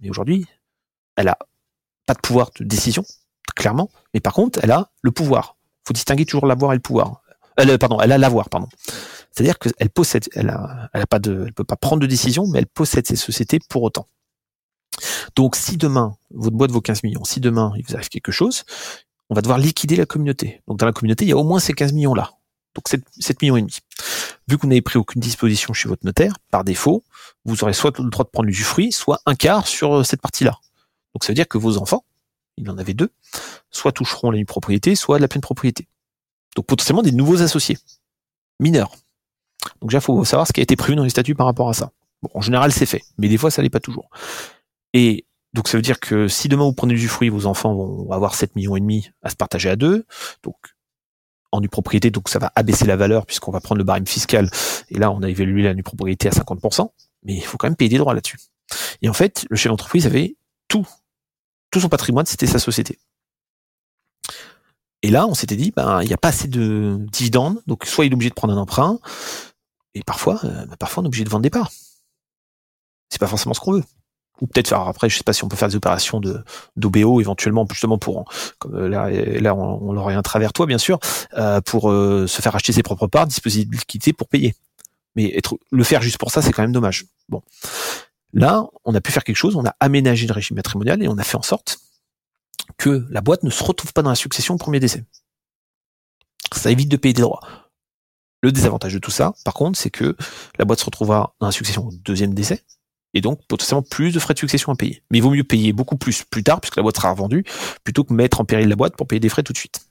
[0.00, 0.46] mais aujourd'hui
[1.16, 1.38] elle a
[2.04, 3.04] pas de pouvoir de décision
[3.56, 5.57] clairement mais par contre elle a le pouvoir
[5.88, 7.22] faut distinguer toujours l'avoir et le pouvoir.
[7.56, 8.68] Elle, euh, pardon, elle a l'avoir, pardon.
[9.32, 12.46] C'est-à-dire qu'elle possède, elle a, elle a pas de, elle peut pas prendre de décision,
[12.46, 14.06] mais elle possède ces sociétés pour autant.
[15.36, 18.64] Donc, si demain, votre boîte vaut 15 millions, si demain, il vous arrive quelque chose,
[19.30, 20.62] on va devoir liquider la communauté.
[20.66, 22.32] Donc, dans la communauté, il y a au moins ces 15 millions-là.
[22.74, 23.78] Donc, 7, millions et demi.
[24.48, 27.04] Vu que vous n'avez pris aucune disposition chez votre notaire, par défaut,
[27.44, 30.20] vous aurez soit le droit de prendre du fruit, soit un quart sur euh, cette
[30.20, 30.58] partie-là.
[31.14, 32.04] Donc, ça veut dire que vos enfants,
[32.60, 33.10] il en avait deux,
[33.70, 35.88] soit toucheront la propriété, soit la pleine propriété.
[36.56, 37.78] Donc potentiellement des nouveaux associés,
[38.60, 38.94] mineurs.
[39.80, 41.68] Donc déjà, il faut savoir ce qui a été prévu dans les statuts par rapport
[41.68, 41.92] à ça.
[42.22, 44.10] Bon, en général, c'est fait, mais des fois, ça l'est pas toujours.
[44.92, 48.10] Et donc ça veut dire que si demain vous prenez du fruit, vos enfants vont
[48.12, 50.04] avoir 7 millions et demi à se partager à deux.
[50.42, 50.56] Donc
[51.50, 54.50] en nue propriété, donc ça va abaisser la valeur puisqu'on va prendre le barème fiscal.
[54.90, 56.90] Et là, on a évalué la nue propriété à 50%,
[57.24, 58.38] mais il faut quand même payer des droits là-dessus.
[59.00, 60.36] Et en fait, le chef d'entreprise avait
[60.68, 60.86] tout
[61.70, 62.98] tout son patrimoine, c'était sa société.
[65.02, 68.04] Et là, on s'était dit, ben, il n'y a pas assez de dividendes, donc soit
[68.04, 68.98] il est obligé de prendre un emprunt,
[69.94, 71.70] et parfois, euh, ben, parfois on est obligé de vendre des parts.
[73.10, 73.84] C'est pas forcément ce qu'on veut.
[74.40, 76.44] Ou peut-être faire après, je sais pas si on peut faire des opérations de
[76.76, 80.98] d'OBO éventuellement, justement pour comme euh, là, là on, on un travers toi bien sûr,
[81.36, 84.54] euh, pour se faire acheter ses propres parts, disposer de liquidité pour payer.
[85.16, 87.06] Mais être, le faire juste pour ça, c'est quand même dommage.
[87.28, 87.42] Bon,
[88.32, 91.18] Là, on a pu faire quelque chose, on a aménagé le régime matrimonial et on
[91.18, 91.78] a fait en sorte
[92.76, 95.04] que la boîte ne se retrouve pas dans la succession au premier décès.
[96.52, 97.40] Ça évite de payer des droits.
[98.42, 100.16] Le désavantage de tout ça, par contre, c'est que
[100.58, 102.64] la boîte se retrouvera dans la succession au deuxième décès,
[103.14, 105.02] et donc potentiellement plus de frais de succession à payer.
[105.10, 107.44] Mais il vaut mieux payer beaucoup plus plus tard, puisque la boîte sera revendue,
[107.82, 109.88] plutôt que mettre en péril la boîte pour payer des frais tout de suite.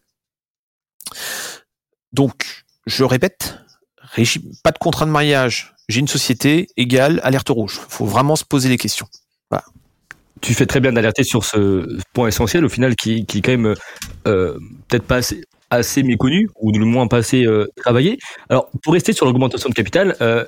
[2.14, 3.58] Donc, je répète,
[4.64, 7.80] pas de contrat de mariage j'ai une société égale alerte rouge.
[7.90, 9.08] Il faut vraiment se poser les questions.
[10.40, 13.58] Tu fais très bien d'alerter sur ce point essentiel, au final, qui, qui est quand
[13.58, 13.74] même
[14.28, 14.56] euh,
[14.88, 15.22] peut-être pas
[15.72, 18.20] assez, méconnu, ou du moins pas assez euh, travaillé.
[18.48, 20.46] Alors, pour rester sur l'augmentation de capital, euh,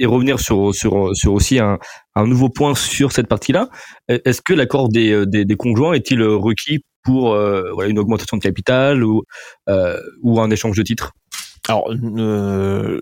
[0.00, 1.78] et revenir sur, sur, sur aussi un,
[2.16, 3.68] nouveau point sur cette partie-là,
[4.08, 9.24] est-ce que l'accord des, des, conjoints est-il requis pour une augmentation de capital ou,
[10.22, 11.12] ou un échange de titres?
[11.68, 13.00] Alors, euh,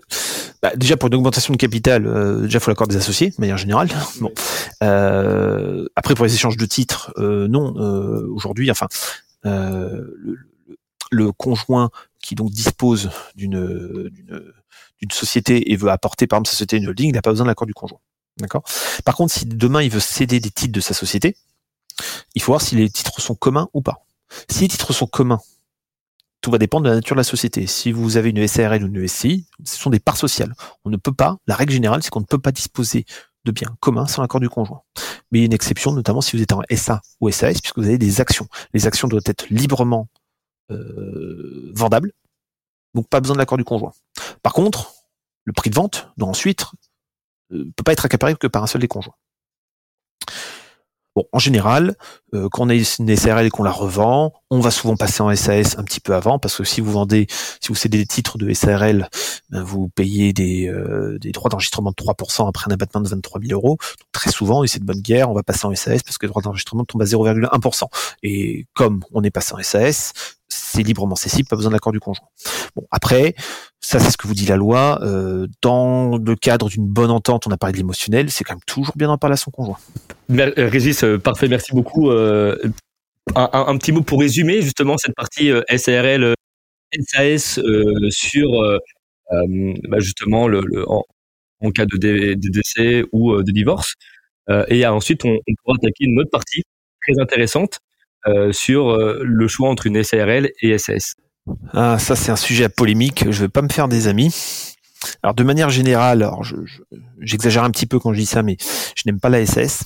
[0.61, 3.57] bah, déjà pour une augmentation de capital, euh, déjà faut l'accord des associés, de manière
[3.57, 3.89] générale.
[4.19, 4.31] Bon,
[4.83, 7.73] euh, après pour les échanges de titres, euh, non.
[8.33, 8.87] Aujourd'hui, enfin,
[9.43, 10.37] le,
[11.11, 11.89] le, conjoint
[12.21, 14.09] qui donc dispose d'une
[14.99, 17.45] d'une société et veut apporter par exemple sa société une holding, il n'a pas besoin
[17.45, 17.99] de l'accord du conjoint.
[18.39, 18.63] D'accord?
[19.05, 21.37] Par contre, si demain il veut céder des titres de sa société,
[22.35, 24.05] il faut voir si les titres sont communs ou pas.
[24.49, 25.39] Si les titres sont communs,
[26.41, 27.67] tout va dépendre de la nature de la société.
[27.67, 30.53] Si vous avez une SARL ou une SCI, ce sont des parts sociales.
[30.85, 33.05] On ne peut pas, la règle générale, c'est qu'on ne peut pas disposer
[33.45, 34.81] de biens communs sans l'accord du conjoint.
[35.31, 37.77] Mais il y a une exception, notamment si vous êtes en SA ou SAS, puisque
[37.77, 38.47] vous avez des actions.
[38.73, 40.07] Les actions doivent être librement
[40.69, 42.11] euh, vendables,
[42.93, 43.93] donc pas besoin de l'accord du conjoint.
[44.43, 44.93] Par contre,
[45.45, 46.65] le prix de vente doit ensuite
[47.53, 49.15] euh, peut pas être accaparé que par un seul des conjoints.
[51.31, 51.95] En général,
[52.33, 55.77] euh, quand on une SRL et qu'on la revend, on va souvent passer en SAS
[55.77, 58.51] un petit peu avant, parce que si vous vendez, si vous cédez des titres de
[58.53, 59.09] SRL,
[59.49, 63.41] ben vous payez des, euh, des droits d'enregistrement de 3% après un abattement de 23
[63.41, 63.77] 000 euros.
[64.11, 66.31] Très souvent, et c'est de bonne guerre, on va passer en SAS parce que le
[66.31, 67.83] droit d'enregistrement tombe à 0,1%.
[68.23, 70.13] Et comme on est passé en SAS,
[70.57, 72.27] c'est librement cessible, pas besoin de l'accord du conjoint.
[72.75, 73.35] Bon, après,
[73.79, 74.99] ça c'est ce que vous dit la loi.
[75.03, 78.63] Euh, dans le cadre d'une bonne entente, on a parlé de l'émotionnel, c'est quand même
[78.65, 79.77] toujours bien d'en parler à son conjoint.
[80.29, 82.11] Régis, parfait, merci beaucoup.
[82.11, 82.55] Un,
[83.35, 86.33] un, petit mot pour résumer justement cette partie SARL,
[86.99, 87.59] SAS
[88.09, 88.47] sur
[89.29, 91.97] bah, justement le, le en, cas de,
[92.35, 93.93] décès ou de divorce.
[94.67, 96.63] et ensuite, on, on pourra attaquer une autre partie
[97.01, 97.86] très intéressante euh,
[98.51, 101.15] sur euh, le choix entre une SARL et SAS.
[101.73, 103.25] Ah, ça c'est un sujet à polémique.
[103.29, 104.33] Je vais pas me faire des amis.
[105.23, 106.43] Alors de manière générale, alors
[107.21, 108.57] j'exagère un petit peu quand je dis ça, mais
[108.95, 109.83] je n'aime pas la SAS.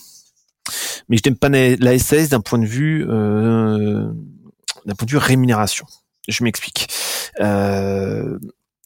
[1.09, 4.11] Mais je n'aime pas la SAS d'un point de vue euh,
[4.85, 5.85] d'un point de vue rémunération.
[6.27, 6.87] Je m'explique.
[7.39, 8.37] Euh,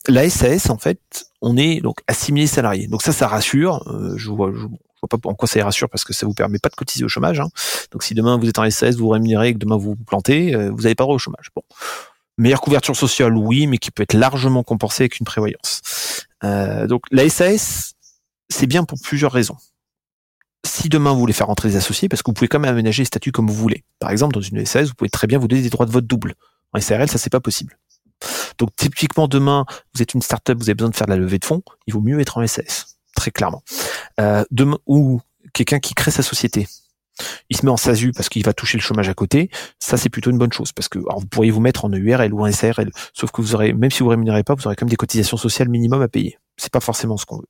[0.08, 1.00] la SAS, en fait,
[1.42, 2.88] on est donc assimilé salarié.
[2.88, 3.84] Donc ça, ça rassure.
[4.18, 4.66] je vois, je,
[5.08, 7.40] pas en quoi ça rassure parce que ça vous permet pas de cotiser au chômage.
[7.40, 7.50] Hein.
[7.92, 10.56] Donc si demain vous êtes en SAS, vous, rémunérez et que demain vous vous plantez,
[10.56, 11.50] euh, vous n'avez pas droit au chômage.
[11.56, 11.64] Bon.
[12.38, 16.26] Meilleure couverture sociale, oui, mais qui peut être largement compensée avec une prévoyance.
[16.44, 17.94] Euh, donc la SAS,
[18.50, 19.56] c'est bien pour plusieurs raisons.
[20.66, 23.02] Si demain vous voulez faire rentrer des associés, parce que vous pouvez quand même aménager
[23.04, 23.84] les statuts comme vous voulez.
[24.00, 26.08] Par exemple, dans une SAS, vous pouvez très bien vous donner des droits de vote
[26.08, 26.34] double.
[26.74, 27.78] En SARL, ça c'est pas possible.
[28.58, 31.40] Donc typiquement demain, vous êtes une startup, vous avez besoin de faire de la levée
[31.40, 33.64] de fonds, il vaut mieux être en SAS très clairement.
[34.20, 34.44] Euh,
[34.86, 35.22] ou
[35.54, 36.68] quelqu'un qui crée sa société,
[37.50, 39.50] il se met en SASU parce qu'il va toucher le chômage à côté,
[39.80, 42.46] ça c'est plutôt une bonne chose parce que vous pourriez vous mettre en EURL ou
[42.46, 44.92] en SARL, sauf que vous aurez, même si vous rémunérez pas, vous aurez quand même
[44.92, 46.38] des cotisations sociales minimum à payer.
[46.58, 47.48] C'est pas forcément ce qu'on veut.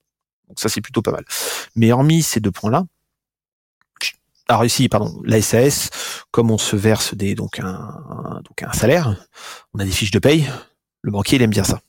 [0.48, 1.26] Donc ça c'est plutôt pas mal.
[1.76, 2.86] Mais hormis ces deux points-là,
[4.48, 5.90] alors ici, pardon, la SAS,
[6.30, 9.16] comme on se verse des donc un, donc un salaire,
[9.74, 10.48] on a des fiches de paye.
[11.02, 11.82] Le banquier il aime bien ça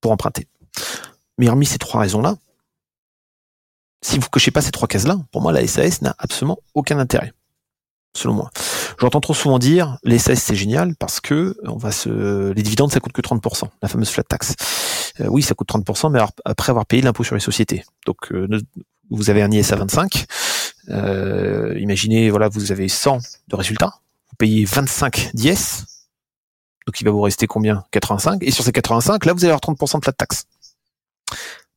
[0.00, 0.48] pour emprunter.
[1.38, 2.36] Mais hormis ces trois raisons-là,
[4.02, 7.32] si vous cochez pas ces trois cases-là, pour moi, la SAS n'a absolument aucun intérêt,
[8.14, 8.50] selon moi.
[9.00, 12.92] J'entends trop souvent dire, les SAS c'est génial parce que on va se, les dividendes
[12.92, 14.54] ça coûte que 30%, la fameuse flat tax.
[15.20, 17.84] Euh, oui, ça coûte 30%, mais après avoir payé l'impôt sur les sociétés.
[18.06, 18.46] Donc, euh,
[19.10, 20.26] vous avez un ISA 25.
[20.90, 23.18] Euh, imaginez, voilà, vous avez 100
[23.48, 23.94] de résultats,
[24.28, 25.86] vous payez 25 d'IS,
[26.86, 27.84] donc il va vous rester combien?
[27.92, 28.42] 85.
[28.42, 30.44] Et sur ces 85, là, vous allez avoir 30% de flat tax.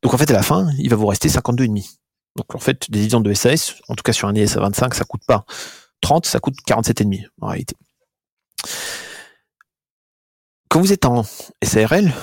[0.01, 1.97] Donc en fait, à la fin, il va vous rester 52,5.
[2.35, 4.93] Donc en fait, des dividendes de SAS, en tout cas sur un IS à 25,
[4.93, 5.45] ça coûte pas
[6.01, 7.75] 30, ça coûte 47,5 en réalité.
[10.69, 11.25] Quand vous êtes en
[11.63, 12.13] SARL,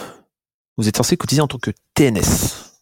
[0.77, 2.73] vous êtes censé cotiser en tant que TNS.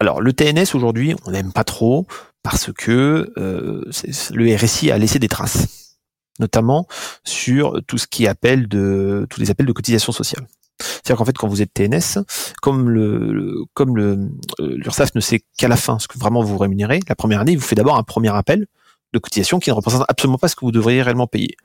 [0.00, 2.06] Alors le TNS aujourd'hui, on n'aime pas trop
[2.42, 3.84] parce que euh,
[4.32, 5.96] le RSI a laissé des traces,
[6.40, 6.86] notamment
[7.22, 10.46] sur tout ce qui appelle de tous les appels de cotisation sociale.
[10.80, 12.24] C'est-à-dire qu'en fait, quand vous êtes TNS,
[12.60, 16.58] comme le, comme le euh, l'URSSAF ne sait qu'à la fin ce que vraiment vous
[16.58, 18.66] rémunérez, la première année, il vous fait d'abord un premier appel
[19.12, 21.56] de cotisation qui ne représente absolument pas ce que vous devriez réellement payer.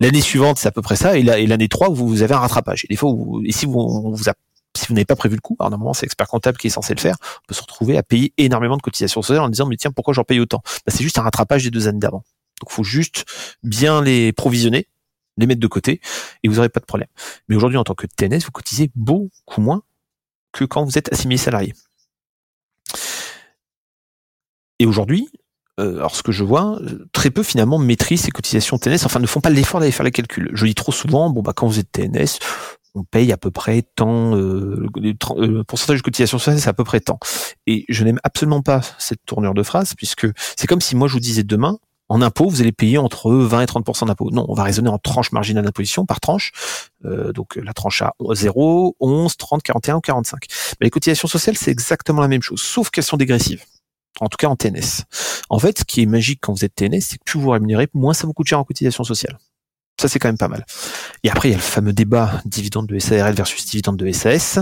[0.00, 2.84] L'année suivante, c'est à peu près ça, et l'année 3, vous avez un rattrapage.
[2.84, 4.24] Et des fois, vous, et si vous, vous
[4.76, 6.94] si vous n'avez pas prévu le coup, alors normalement c'est l'expert comptable qui est censé
[6.94, 9.76] le faire, on peut se retrouver à payer énormément de cotisations sociales en disant mais
[9.76, 10.62] tiens pourquoi j'en paye autant?
[10.64, 12.24] Bah, C'est juste un rattrapage des deux années d'avant.
[12.60, 13.24] Donc faut juste
[13.62, 14.86] bien les provisionner
[15.36, 16.00] les mettre de côté
[16.42, 17.08] et vous n'aurez pas de problème.
[17.48, 19.82] Mais aujourd'hui, en tant que TNS, vous cotisez beaucoup moins
[20.52, 21.74] que quand vous êtes assimilé salarié.
[24.78, 25.28] Et aujourd'hui,
[25.80, 26.78] euh, alors ce que je vois,
[27.12, 30.10] très peu finalement maîtrisent ces cotisations TNS, enfin ne font pas l'effort d'aller faire les
[30.10, 30.50] calculs.
[30.52, 32.38] Je dis trop souvent, bon bah quand vous êtes TNS,
[32.94, 34.86] on paye à peu près tant, euh,
[35.36, 37.18] euh pourcentage de cotisation sociale, c'est à peu près tant.
[37.66, 41.14] Et je n'aime absolument pas cette tournure de phrase, puisque c'est comme si moi je
[41.14, 41.78] vous disais demain,
[42.12, 44.30] en impôt, vous allez payer entre 20 et 30% d'impôt.
[44.30, 46.52] Non, on va raisonner en tranche marginale d'imposition par tranche.
[47.06, 50.44] Euh, donc la tranche à 0, 11, 30, 41 ou 45.
[50.78, 53.64] Mais les cotisations sociales, c'est exactement la même chose, sauf qu'elles sont dégressives.
[54.20, 55.04] En tout cas en TNS.
[55.48, 57.88] En fait, ce qui est magique quand vous êtes TNS, c'est que plus vous rémunérez,
[57.94, 59.38] moins ça vous coûte cher en cotisation sociale.
[59.98, 60.66] Ça, c'est quand même pas mal.
[61.22, 64.58] Et après, il y a le fameux débat dividende de SARL versus dividende de SAS.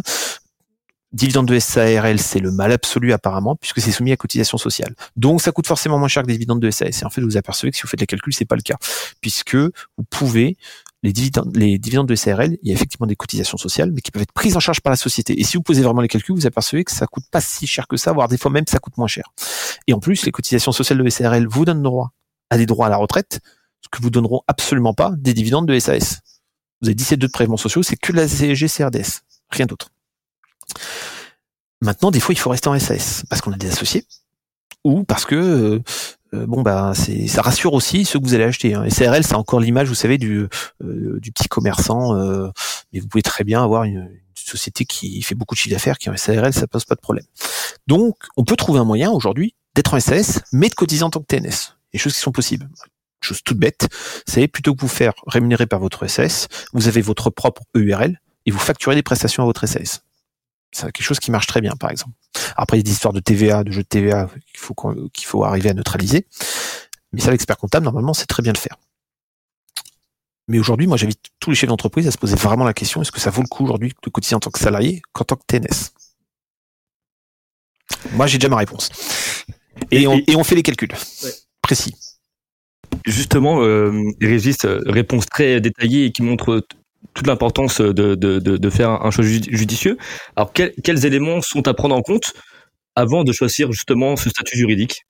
[1.13, 4.95] Dividende de SARL, c'est le mal absolu apparemment, puisque c'est soumis à cotisation sociale.
[5.17, 7.03] Donc ça coûte forcément moins cher que des dividendes de SAS.
[7.03, 8.77] Et en fait, vous apercevez que si vous faites les calculs, c'est pas le cas,
[9.21, 10.57] puisque vous pouvez
[11.03, 14.13] les dividendes, les dividendes de SARL, il y a effectivement des cotisations sociales, mais qui
[14.13, 15.41] peuvent être prises en charge par la société.
[15.41, 17.89] Et si vous posez vraiment les calculs, vous apercevez que ça coûte pas si cher
[17.89, 19.33] que ça, voire des fois même ça coûte moins cher.
[19.89, 22.13] Et en plus, les cotisations sociales de SARL vous donnent droit
[22.51, 23.41] à des droits à la retraite,
[23.81, 26.21] ce que vous donneront absolument pas des dividendes de SAS.
[26.83, 29.91] Vous avez 17 de prélèvements sociaux, c'est que la CSG CRDS, rien d'autre.
[31.83, 34.05] Maintenant, des fois, il faut rester en SAS parce qu'on a des associés
[34.85, 35.83] ou parce que euh,
[36.33, 38.75] euh, bon bah c'est ça rassure aussi ceux que vous allez acheter.
[38.75, 38.87] Hein.
[38.91, 40.47] C'est encore l'image, vous savez, du
[40.83, 42.15] euh, du petit commerçant,
[42.93, 46.09] mais vous pouvez très bien avoir une, société qui fait beaucoup de chiffre d'affaires, qui
[46.09, 47.27] est en SARL, ça pose pas de problème.
[47.87, 51.21] Donc, on peut trouver un moyen aujourd'hui d'être en SAS, mais de cotiser en tant
[51.21, 51.77] que TNS.
[51.93, 52.69] Les choses qui sont possibles.
[53.21, 53.89] chose toute bête,
[54.27, 58.51] c'est plutôt que vous faire rémunérer par votre SS, vous avez votre propre EURL et
[58.51, 60.03] vous facturez des prestations à votre SS.
[60.73, 62.15] C'est quelque chose qui marche très bien, par exemple.
[62.57, 64.75] Après, il y a des histoires de TVA, de jeux de TVA qu'il faut,
[65.13, 66.27] qu'il faut arriver à neutraliser.
[67.13, 68.77] Mais ça, l'expert comptable, normalement, c'est très bien le faire.
[70.49, 73.13] Mais aujourd'hui, moi, j'invite tous les chefs d'entreprise à se poser vraiment la question, est-ce
[73.13, 75.45] que ça vaut le coup aujourd'hui de cotiser en tant que salarié qu'en tant que
[75.47, 75.93] TNS
[78.13, 78.91] Moi, j'ai déjà ma réponse.
[79.93, 80.93] Et, on, fait les calculs
[81.63, 81.95] précis.
[83.07, 86.67] Justement, euh, Régis, euh, réponse très détaillée et qui montre
[87.15, 89.97] toute l'importance de, de, faire un choix judicieux.
[90.37, 92.33] Alors, quels éléments sont à prendre en compte
[92.95, 95.07] avant de choisir justement ce statut juridique?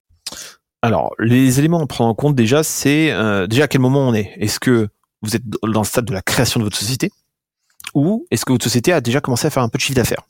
[0.83, 4.15] Alors, les éléments à prendre en compte déjà, c'est euh, déjà à quel moment on
[4.15, 4.33] est?
[4.39, 4.89] Est-ce que
[5.23, 7.11] vous êtes dans le stade de la création de votre société
[7.95, 10.23] ou est-ce que votre société a déjà commencé à faire un peu de chiffre d'affaires?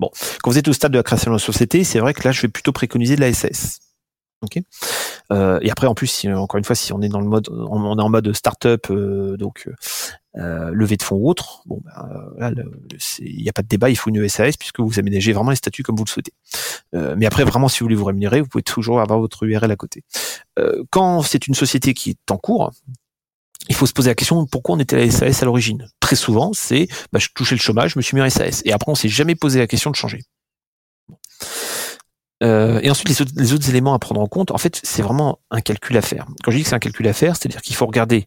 [0.00, 0.10] Bon,
[0.42, 2.32] quand vous êtes au stade de la création de la société, c'est vrai que là,
[2.32, 3.80] je vais plutôt préconiser de la SS.
[5.32, 7.98] Euh, et après, en plus, encore une fois, si on est dans le mode, on
[7.98, 9.68] est en mode start-up, euh, donc
[10.36, 12.54] euh, levée de fonds ou autre, bon, ben,
[13.20, 15.56] il n'y a pas de débat, il faut une SAS puisque vous aménagez vraiment les
[15.56, 16.32] statuts comme vous le souhaitez.
[16.92, 19.76] mais après, vraiment, si vous voulez vous rémunérer, vous pouvez toujours avoir votre URL à
[19.76, 20.02] côté.
[20.90, 22.70] quand c'est une société qui est en cours,
[23.68, 25.88] il faut se poser la question pourquoi on était à la SAS à l'origine?
[26.00, 28.62] Très souvent, c'est bah, je touchais le chômage, je me suis mis en SAS.
[28.64, 30.20] Et après, on s'est jamais posé la question de changer.
[32.44, 35.60] Euh, et ensuite, les autres, éléments à prendre en compte, en fait, c'est vraiment un
[35.60, 36.26] calcul à faire.
[36.42, 38.26] Quand je dis que c'est un calcul à faire, c'est-à-dire qu'il faut regarder,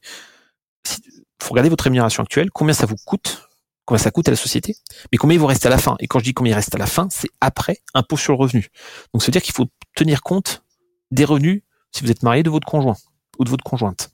[1.42, 3.48] faut regarder votre rémunération actuelle, combien ça vous coûte,
[3.86, 4.76] combien ça coûte à la société,
[5.12, 5.96] mais combien il vous reste à la fin.
[6.00, 8.40] Et quand je dis combien il reste à la fin, c'est après impôt sur le
[8.40, 8.70] revenu.
[9.14, 10.64] Donc, ça veut dire qu'il faut tenir compte
[11.12, 12.98] des revenus si vous êtes marié de votre conjoint
[13.40, 14.10] ou de votre conjointe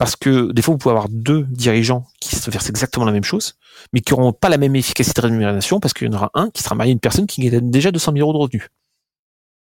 [0.00, 3.22] parce que des fois vous pouvez avoir deux dirigeants qui se versent exactement la même
[3.22, 3.56] chose,
[3.92, 6.48] mais qui n'auront pas la même efficacité de rémunération parce qu'il y en aura un
[6.48, 8.70] qui sera marié à une personne qui gagne déjà 200 000 euros de revenus,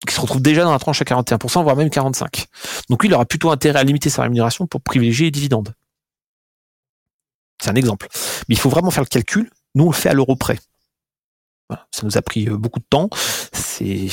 [0.08, 2.48] qui se retrouve déjà dans la tranche à 41%, voire même 45%.
[2.89, 5.76] Donc lui, il aura plutôt intérêt à limiter sa rémunération pour privilégier les dividendes.
[7.62, 8.08] C'est un exemple.
[8.50, 9.52] Mais il faut vraiment faire le calcul.
[9.76, 10.58] Nous, on le fait à l'euro près.
[11.92, 13.10] Ça nous a pris euh, beaucoup de temps.
[13.52, 14.10] C'est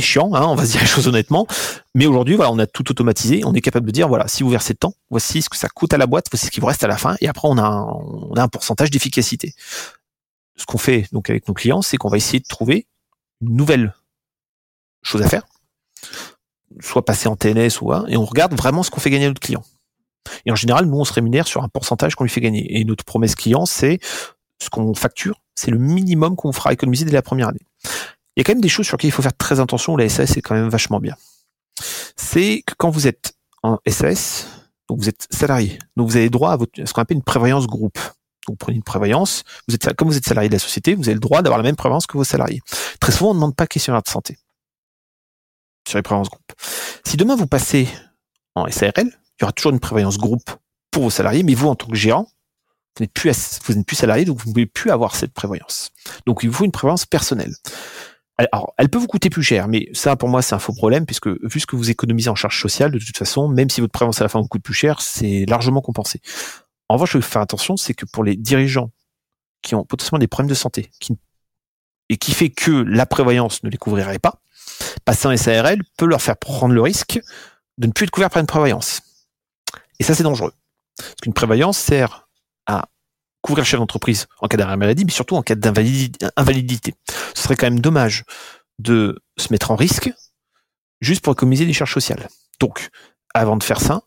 [0.00, 1.46] chiant, hein, on va se dire les choses honnêtement.
[1.94, 3.42] Mais aujourd'hui, voilà, on a tout automatisé.
[3.44, 5.92] On est capable de dire, voilà, si vous versez tant, voici ce que ça coûte
[5.94, 7.16] à la boîte, voici ce qui vous reste à la fin.
[7.20, 7.64] Et après, on a
[8.36, 9.54] un, pourcentage d'efficacité.
[10.56, 12.86] Ce qu'on fait donc avec nos clients, c'est qu'on va essayer de trouver
[13.40, 13.94] une nouvelle
[15.02, 15.42] chose à faire,
[16.80, 19.28] soit passer en TNS ou un, et on regarde vraiment ce qu'on fait gagner à
[19.28, 19.62] notre client.
[20.46, 22.78] Et en général, nous, on se rémunère sur un pourcentage qu'on lui fait gagner.
[22.78, 23.98] Et notre promesse client, c'est
[24.62, 27.66] ce qu'on facture, c'est le minimum qu'on fera économiser dès la première année.
[28.36, 29.96] Il y a quand même des choses sur lesquelles il faut faire très attention.
[29.96, 31.16] La SAS est quand même vachement bien.
[32.16, 34.48] C'est que quand vous êtes en SAS,
[34.88, 37.98] vous êtes salarié, donc vous avez droit à, votre, ce qu'on appelle une prévoyance groupe.
[38.48, 41.14] vous prenez une prévoyance, vous êtes, comme vous êtes salarié de la société, vous avez
[41.14, 42.60] le droit d'avoir la même prévoyance que vos salariés.
[43.00, 44.38] Très souvent, on ne demande pas questionnaire de santé
[45.88, 46.52] sur les prévoyances groupe.
[47.06, 47.88] Si demain vous passez
[48.54, 50.50] en SARL, il y aura toujours une prévoyance groupe
[50.90, 52.28] pour vos salariés, mais vous, en tant que gérant,
[52.96, 53.32] vous n'êtes plus,
[53.86, 55.92] plus salarié, donc vous ne pouvez plus avoir cette prévoyance.
[56.26, 57.54] Donc il vous faut une prévoyance personnelle.
[58.36, 61.06] Alors, elle peut vous coûter plus cher, mais ça, pour moi, c'est un faux problème,
[61.06, 63.92] puisque vu ce que vous économisez en charge sociale, de toute façon, même si votre
[63.92, 66.20] prévoyance à la fin vous coûte plus cher, c'est largement compensé.
[66.88, 68.90] En revanche, je veux faire attention, c'est que pour les dirigeants
[69.62, 71.16] qui ont potentiellement des problèmes de santé, qui,
[72.08, 74.42] et qui fait que la prévoyance ne les couvrirait pas,
[75.04, 77.20] passer en SARL peut leur faire prendre le risque
[77.78, 79.00] de ne plus être couvert par une prévoyance.
[80.00, 80.52] Et ça, c'est dangereux.
[80.96, 82.23] Parce qu'une prévoyance sert
[82.66, 82.88] à
[83.42, 86.94] couvrir le chef d'entreprise en cas d'arrêt maladie, mais surtout en cas d'invalidité.
[87.34, 88.24] Ce serait quand même dommage
[88.78, 90.10] de se mettre en risque
[91.00, 92.28] juste pour économiser des charges sociales.
[92.60, 92.88] Donc,
[93.34, 94.02] avant de faire ça,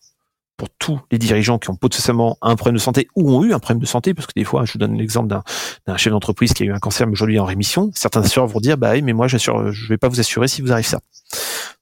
[0.57, 3.59] pour tous les dirigeants qui ont potentiellement un problème de santé ou ont eu un
[3.59, 6.63] problème de santé, parce que des fois, je vous donne l'exemple d'un chef d'entreprise qui
[6.63, 9.13] a eu un cancer, mais aujourd'hui en rémission, certains assureurs vont dire, bah oui, mais
[9.13, 10.99] moi, j'assure, je vais pas vous assurer si vous arrive ça.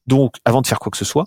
[0.07, 1.25] Donc, avant de faire quoi que ce soit,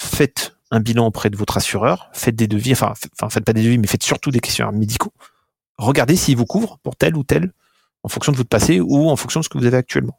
[0.00, 3.62] faites un bilan auprès de votre assureur, faites des devis, enfin, enfin faites pas des
[3.62, 5.12] devis, mais faites surtout des questionnaires médicaux
[5.80, 7.52] regardez s'il vous couvre pour tel ou tel,
[8.02, 10.18] en fonction de votre passé ou en fonction de ce que vous avez actuellement.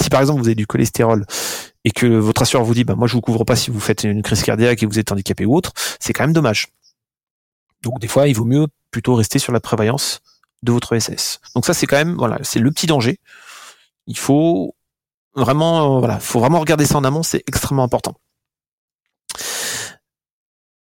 [0.00, 1.26] Si par exemple vous avez du cholestérol
[1.84, 4.04] et que votre assureur vous dit bah moi je vous couvre pas si vous faites
[4.04, 6.68] une crise cardiaque et vous êtes handicapé ou autre, c'est quand même dommage.
[7.82, 10.20] Donc des fois il vaut mieux plutôt rester sur la prévoyance
[10.62, 11.40] de votre SS.
[11.54, 13.18] Donc ça c'est quand même voilà, c'est le petit danger.
[14.06, 14.74] Il faut
[15.34, 18.14] vraiment voilà, faut vraiment regarder ça en amont, c'est extrêmement important.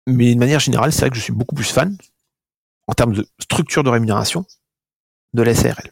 [0.07, 1.97] Mais de manière générale, c'est vrai que je suis beaucoup plus fan
[2.87, 4.45] en termes de structure de rémunération
[5.33, 5.89] de la SARL.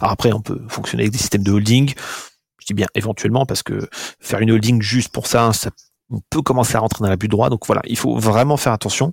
[0.00, 1.94] Alors après, on peut fonctionner avec des systèmes de holding.
[2.58, 3.88] Je dis bien éventuellement parce que
[4.20, 5.70] faire une holding juste pour ça, ça
[6.10, 7.50] on peut commencer à rentrer dans l'abus de droit.
[7.50, 9.12] Donc voilà, il faut vraiment faire attention,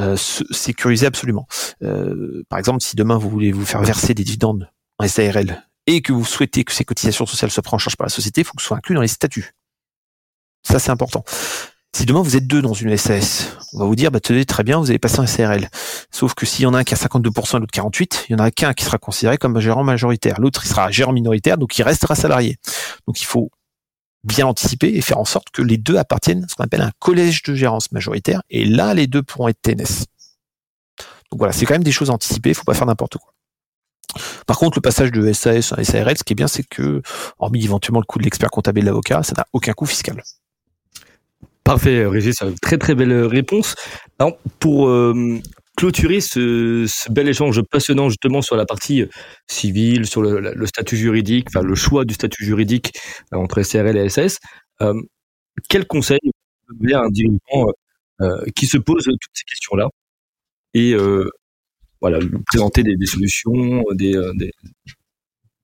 [0.00, 1.46] euh, sécuriser absolument.
[1.82, 6.00] Euh, par exemple, si demain vous voulez vous faire verser des dividendes en SARL et
[6.00, 8.44] que vous souhaitez que ces cotisations sociales soient prises en charge par la société, il
[8.44, 9.52] faut que ce soit inclus dans les statuts.
[10.62, 11.24] Ça, c'est important.
[11.94, 14.64] Si demain vous êtes deux dans une SAS, on va vous dire, bah, tenez, très
[14.64, 15.68] bien, vous allez passer un SRL.
[16.10, 18.34] Sauf que s'il y en a un qui a 52% et l'autre 48, il y
[18.34, 20.40] en a qu'un qui sera considéré comme gérant majoritaire.
[20.40, 22.56] L'autre, il sera gérant minoritaire, donc il restera salarié.
[23.06, 23.50] Donc il faut
[24.24, 26.92] bien anticiper et faire en sorte que les deux appartiennent à ce qu'on appelle un
[26.98, 28.42] collège de gérance majoritaire.
[28.48, 30.06] Et là, les deux pourront être TNS.
[31.30, 33.32] Donc voilà, c'est quand même des choses anticipées, il faut pas faire n'importe quoi.
[34.46, 37.02] Par contre, le passage de SAS à SARL, ce qui est bien, c'est que,
[37.38, 40.22] hormis éventuellement le coût de l'expert comptable et de l'avocat, ça n'a aucun coût fiscal.
[41.64, 43.76] Parfait, Régis, très très belle réponse.
[44.18, 45.38] Alors, pour euh,
[45.76, 49.04] clôturer ce, bel échange passionnant justement sur la partie
[49.46, 52.92] civile, sur le, statut juridique, enfin le choix du statut juridique
[53.32, 54.38] euh, entre SRL et SAS,
[54.80, 54.94] euh,
[55.68, 56.18] quel conseil
[56.92, 57.66] à un dirigeant
[58.54, 59.88] qui se pose toutes ces questions-là
[60.74, 60.94] et
[62.00, 64.14] voilà, présenter des, solutions, des,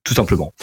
[0.09, 0.53] tout simplement.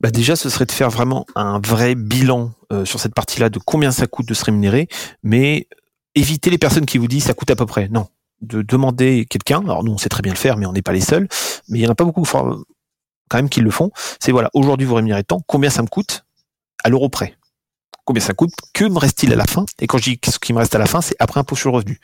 [0.00, 3.58] Bah déjà, ce serait de faire vraiment un vrai bilan euh, sur cette partie-là de
[3.58, 4.88] combien ça coûte de se rémunérer,
[5.22, 5.66] mais
[6.14, 7.88] éviter les personnes qui vous disent ça coûte à peu près.
[7.88, 8.08] Non,
[8.42, 9.60] de demander quelqu'un.
[9.60, 11.26] Alors nous, on sait très bien le faire, mais on n'est pas les seuls.
[11.68, 12.64] Mais il y en a pas beaucoup quand
[13.34, 13.90] même qui le font.
[14.20, 16.26] C'est voilà, aujourd'hui vous rémunérez tant, combien ça me coûte
[16.84, 17.34] à l'euro près?
[18.04, 18.52] Combien ça coûte?
[18.74, 19.64] Que me reste-t-il à la fin?
[19.78, 21.70] Et quand je dis ce qui me reste à la fin, c'est après impôt sur
[21.70, 21.98] le revenu.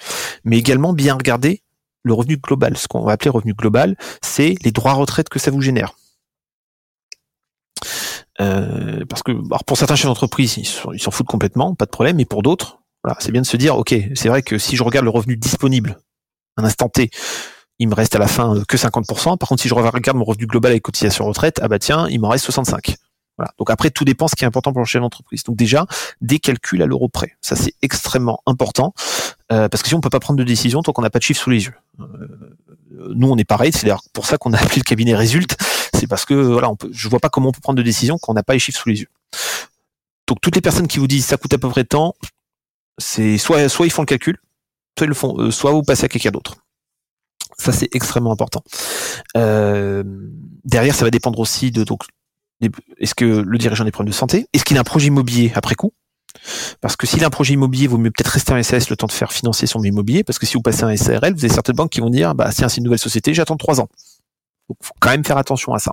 [0.44, 1.62] Mais également bien regarder
[2.04, 2.78] le revenu global.
[2.78, 5.94] Ce qu'on va appeler revenu global, c'est les droits retraite que ça vous génère.
[8.40, 9.32] Euh, parce que
[9.64, 13.16] pour certains chefs d'entreprise, ils s'en foutent complètement, pas de problème, mais pour d'autres, voilà,
[13.20, 15.98] c'est bien de se dire, ok, c'est vrai que si je regarde le revenu disponible,
[16.56, 17.10] un instant T,
[17.78, 19.38] il me reste à la fin que 50%.
[19.38, 22.20] Par contre, si je regarde mon revenu global avec cotisation retraite, ah bah tiens, il
[22.20, 22.96] m'en reste 65.
[23.36, 23.52] Voilà.
[23.56, 25.44] Donc après, tout dépend ce qui est important pour le chef d'entreprise.
[25.44, 25.86] Donc déjà,
[26.20, 27.36] des calculs à l'euro près.
[27.40, 28.94] Ça, c'est extrêmement important.
[29.52, 31.24] Euh, parce que si on peut pas prendre de décision tant qu'on n'a pas de
[31.24, 31.74] chiffres sous les yeux.
[32.00, 32.56] Euh,
[33.14, 33.70] nous, on est pareil.
[33.72, 35.56] C'est d'ailleurs pour ça qu'on a appelé le cabinet Résulte.
[35.98, 38.18] C'est parce que voilà, on peut, je vois pas comment on peut prendre de décision
[38.18, 39.08] quand on n'a pas les chiffres sous les yeux.
[40.26, 42.14] Donc toutes les personnes qui vous disent ça coûte à peu près tant,
[42.98, 44.38] c'est soit soit ils font le calcul,
[44.96, 46.56] soit ils le font, euh, soit vous passez à quelqu'un d'autre.
[47.58, 48.62] Ça c'est extrêmement important.
[49.34, 52.02] derrière, ça va dépendre aussi de donc
[53.00, 54.46] est-ce que le dirigeant des problèmes de santé?
[54.52, 55.92] Est-ce qu'il a un projet immobilier après coup?
[56.80, 58.96] Parce que s'il a un projet immobilier, il vaut mieux peut-être rester en SAS le
[58.96, 61.52] temps de faire financer son immobilier, parce que si vous passez un SARL, vous avez
[61.52, 63.88] certaines banques qui vont dire, bah, c'est une nouvelle société, j'attends trois ans.
[64.68, 65.92] Donc, faut quand même faire attention à ça.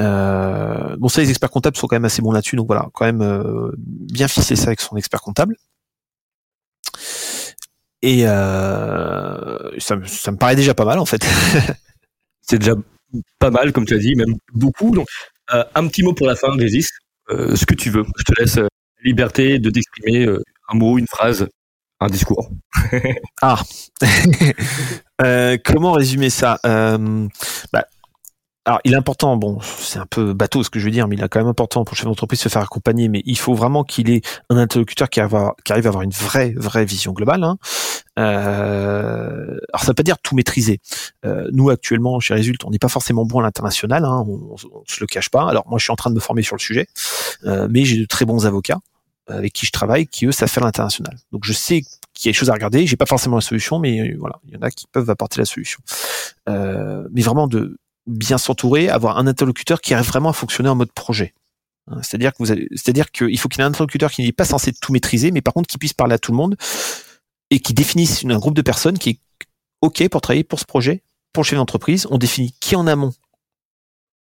[0.00, 3.04] Euh, bon, ça, les experts comptables sont quand même assez bons là-dessus, donc voilà, quand
[3.04, 5.56] même euh, bien fixer ça avec son expert comptable.
[8.02, 11.24] Et euh, ça, me paraît déjà pas mal en fait.
[12.42, 12.74] c'est déjà
[13.38, 14.94] pas mal, comme tu as dit, même beaucoup.
[14.94, 15.08] Donc,
[15.52, 16.88] euh, un petit mot pour la fin, Régis.
[17.30, 18.04] Euh, ce que tu veux.
[18.16, 18.68] Je te laisse la
[19.04, 20.26] liberté de t'exprimer
[20.68, 21.48] un mot, une phrase,
[22.00, 22.50] un discours.
[23.42, 23.60] ah.
[25.64, 26.58] comment résumer ça?
[26.64, 27.84] Bah,
[28.68, 31.16] alors, il est important, bon, c'est un peu bateau ce que je veux dire, mais
[31.16, 33.38] il est quand même important pour le chef d'entreprise de se faire accompagner, mais il
[33.38, 34.20] faut vraiment qu'il ait
[34.50, 37.44] un interlocuteur qui, arrive à avoir une vraie, vraie vision globale.
[37.44, 37.56] Hein.
[38.18, 40.80] Euh, alors, ça veut pas dire tout maîtriser.
[41.24, 44.82] Euh, nous, actuellement, chez Résulte, on n'est pas forcément bon à l'international, hein, on, on,
[44.86, 45.48] se le cache pas.
[45.48, 46.88] Alors, moi, je suis en train de me former sur le sujet,
[47.44, 48.80] euh, mais j'ai de très bons avocats
[49.28, 51.16] avec qui je travaille, qui eux savent faire l'international.
[51.32, 51.82] Donc, je sais
[52.14, 52.86] qu'il y a des choses à regarder.
[52.86, 55.44] J'ai pas forcément la solution, mais voilà, il y en a qui peuvent apporter la
[55.44, 55.80] solution.
[56.46, 60.90] mais vraiment de bien s'entourer, avoir un interlocuteur qui arrive vraiment à fonctionner en mode
[60.92, 61.34] projet.
[61.88, 64.44] Hein, c'est-à-dire que vous c'est-à-dire qu'il faut qu'il y ait un interlocuteur qui n'est pas
[64.44, 66.56] censé tout maîtriser, mais par contre qui puisse parler à tout le monde
[67.50, 69.20] et qui définisse un groupe de personnes qui est
[69.82, 71.02] ok pour travailler pour ce projet,
[71.32, 72.06] pour le chef d'entreprise.
[72.10, 73.12] On définit qui en amont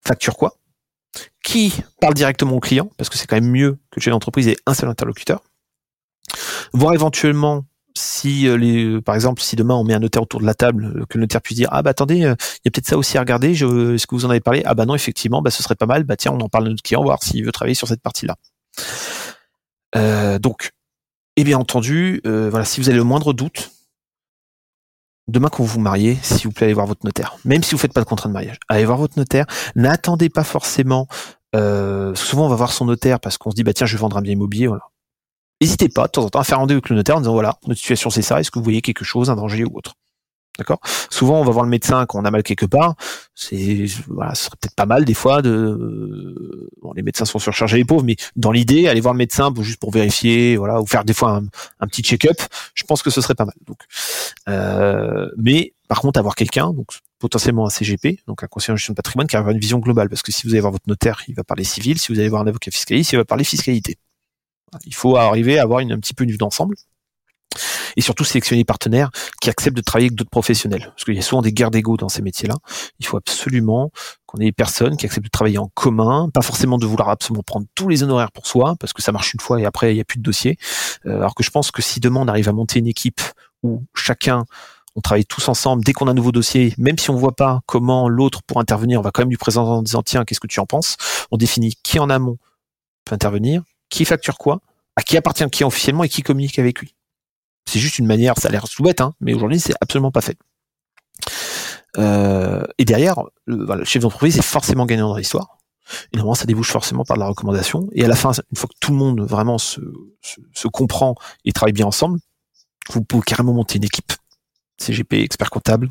[0.06, 0.58] facture quoi,
[1.44, 4.48] qui parle directement au client, parce que c'est quand même mieux que le chef d'entreprise
[4.48, 5.44] ait un seul interlocuteur,
[6.74, 10.40] voire éventuellement si euh, les, euh, par exemple, si demain on met un notaire autour
[10.40, 12.36] de la table, euh, que le notaire puisse dire ah bah attendez, il y a
[12.36, 13.52] peut-être ça aussi à regarder.
[13.52, 14.62] est-ce que vous en avez parlé?
[14.66, 16.04] Ah bah non, effectivement, bah ce serait pas mal.
[16.04, 18.36] Bah tiens, on en parle à notre client, voir s'il veut travailler sur cette partie-là.
[20.40, 20.72] donc,
[21.36, 23.72] et bien entendu, voilà, si vous avez le moindre doute,
[25.32, 27.36] demain quand vous vous mariez, s'il vous plaît, allez voir votre notaire.
[27.46, 29.46] Même si vous faites pas de contrat de mariage, allez voir votre notaire.
[29.76, 31.08] N'attendez pas forcément.
[31.54, 34.18] souvent, on va voir son notaire parce qu'on se dit bah tiens, je vais vendre
[34.18, 34.68] un bien immobilier.
[34.68, 34.84] Voilà
[35.62, 37.58] n'hésitez pas de temps en temps à faire rendez-vous avec le notaire en disant voilà,
[37.68, 39.94] notre situation c'est ça, est-ce que vous voyez quelque chose, un danger ou autre?
[40.58, 40.80] D'accord?
[41.10, 42.96] Souvent, on va voir le médecin quand on a mal quelque part.
[43.34, 45.42] C'est ce serait peut-être pas mal des fois.
[45.42, 49.64] Bon, les médecins sont surchargés les pauvres, mais dans l'idée, aller voir le médecin pour,
[49.64, 51.42] juste pour vérifier, voilà, ou faire des fois
[51.80, 52.38] un, petit check-up.
[52.76, 53.56] Je pense que ce serait pas mal.
[53.66, 53.78] Donc,
[54.50, 56.88] euh, mais par contre, avoir quelqu'un, donc
[57.20, 60.10] potentiellement un CGP, donc un conseiller en gestion de patrimoine, qui a une vision globale,
[60.10, 61.98] parce que si vous allez voir votre notaire, il va parler civil.
[61.98, 63.98] Si vous allez voir un avocat fiscaliste, il va parler fiscalité.
[64.86, 66.76] Il faut arriver à avoir une, un petit peu une vue d'ensemble.
[67.96, 69.10] Et surtout sélectionner des partenaires
[69.42, 70.86] qui acceptent de travailler avec d'autres professionnels.
[70.96, 72.56] Parce qu'il y a souvent des guerres d'ego dans ces métiers-là.
[73.00, 73.92] Il faut absolument
[74.26, 77.44] qu'on ait des personnes qui acceptent de travailler en commun, pas forcément de vouloir absolument
[77.44, 79.96] prendre tous les honoraires pour soi, parce que ça marche une fois et après il
[79.96, 80.58] n'y a plus de dossier.
[81.06, 83.22] Euh, alors que je pense que si demain on arrive à monter une équipe
[83.64, 84.46] où chacun
[84.96, 85.84] on travaille tous ensemble.
[85.84, 89.00] Dès qu'on a un nouveau dossier, même si on voit pas comment l'autre pour intervenir,
[89.00, 90.98] on va quand même lui présenter en disant tiens, qu'est-ce que tu en penses?
[91.32, 92.38] On définit qui en amont
[93.06, 94.60] peut intervenir, qui facture quoi,
[94.96, 96.94] à qui appartient qui officiellement et qui communique avec lui.
[97.66, 100.22] C'est juste une manière, ça a l'air tout bête, hein, mais aujourd'hui c'est absolument pas
[100.22, 100.38] fait.
[101.98, 105.58] Euh, et derrière, le, chef d'entreprise est forcément gagnant dans l'histoire.
[106.14, 107.90] Et normalement, ça débouche forcément par la recommandation.
[107.92, 109.82] Et à la fin, une fois que tout le monde vraiment se,
[110.54, 112.20] se comprend et travaille bien ensemble,
[112.90, 114.14] vous pouvez carrément monter une équipe
[114.78, 115.90] CGP, expert comptable,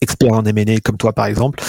[0.00, 1.62] expert en M&A comme toi par exemple.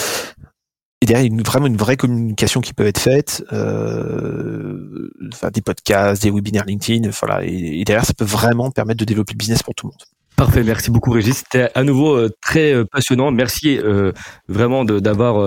[1.02, 5.50] Et derrière, il y a vraiment une vraie communication qui peut être faite, euh, enfin,
[5.50, 7.42] des podcasts, des webinaires LinkedIn, voilà.
[7.46, 10.04] Et, derrière, ça peut vraiment permettre de développer le business pour tout le monde.
[10.36, 11.38] Parfait, merci beaucoup Régis.
[11.38, 13.32] C'était à nouveau euh, très euh, passionnant.
[13.32, 14.14] Merci euh,
[14.48, 15.42] vraiment d'avoir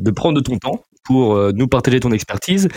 [0.00, 2.68] de, prendre de ton temps pour nous partager ton expertise.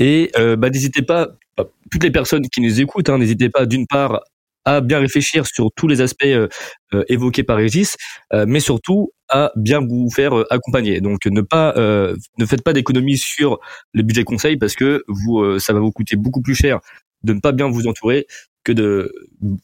[0.00, 3.86] Et bah, n'hésitez pas, bah, toutes les personnes qui nous écoutent, hein, n'hésitez pas d'une
[3.86, 4.20] part
[4.64, 6.48] à bien réfléchir sur tous les aspects euh,
[6.94, 7.96] euh, évoqués par Régis,
[8.32, 11.00] euh, mais surtout à bien vous faire accompagner.
[11.00, 13.58] Donc ne pas ne faites pas d'économies sur
[13.92, 16.80] le budget conseil parce que vous ça va vous coûter beaucoup plus cher
[17.22, 18.26] de ne pas bien vous entourer
[18.64, 19.12] que de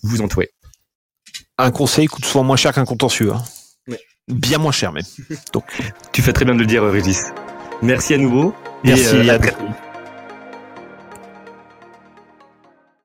[0.03, 0.51] vous entourer.
[1.59, 3.33] Un conseil coûte souvent moins cher qu'un contentieux.
[3.33, 3.43] Hein.
[4.29, 5.05] Bien moins cher même.
[5.53, 5.65] Donc
[6.13, 7.23] tu fais très bien de le dire Régis.
[7.83, 8.55] Merci à nouveau.
[8.85, 9.29] Merci.
[9.31, 9.39] à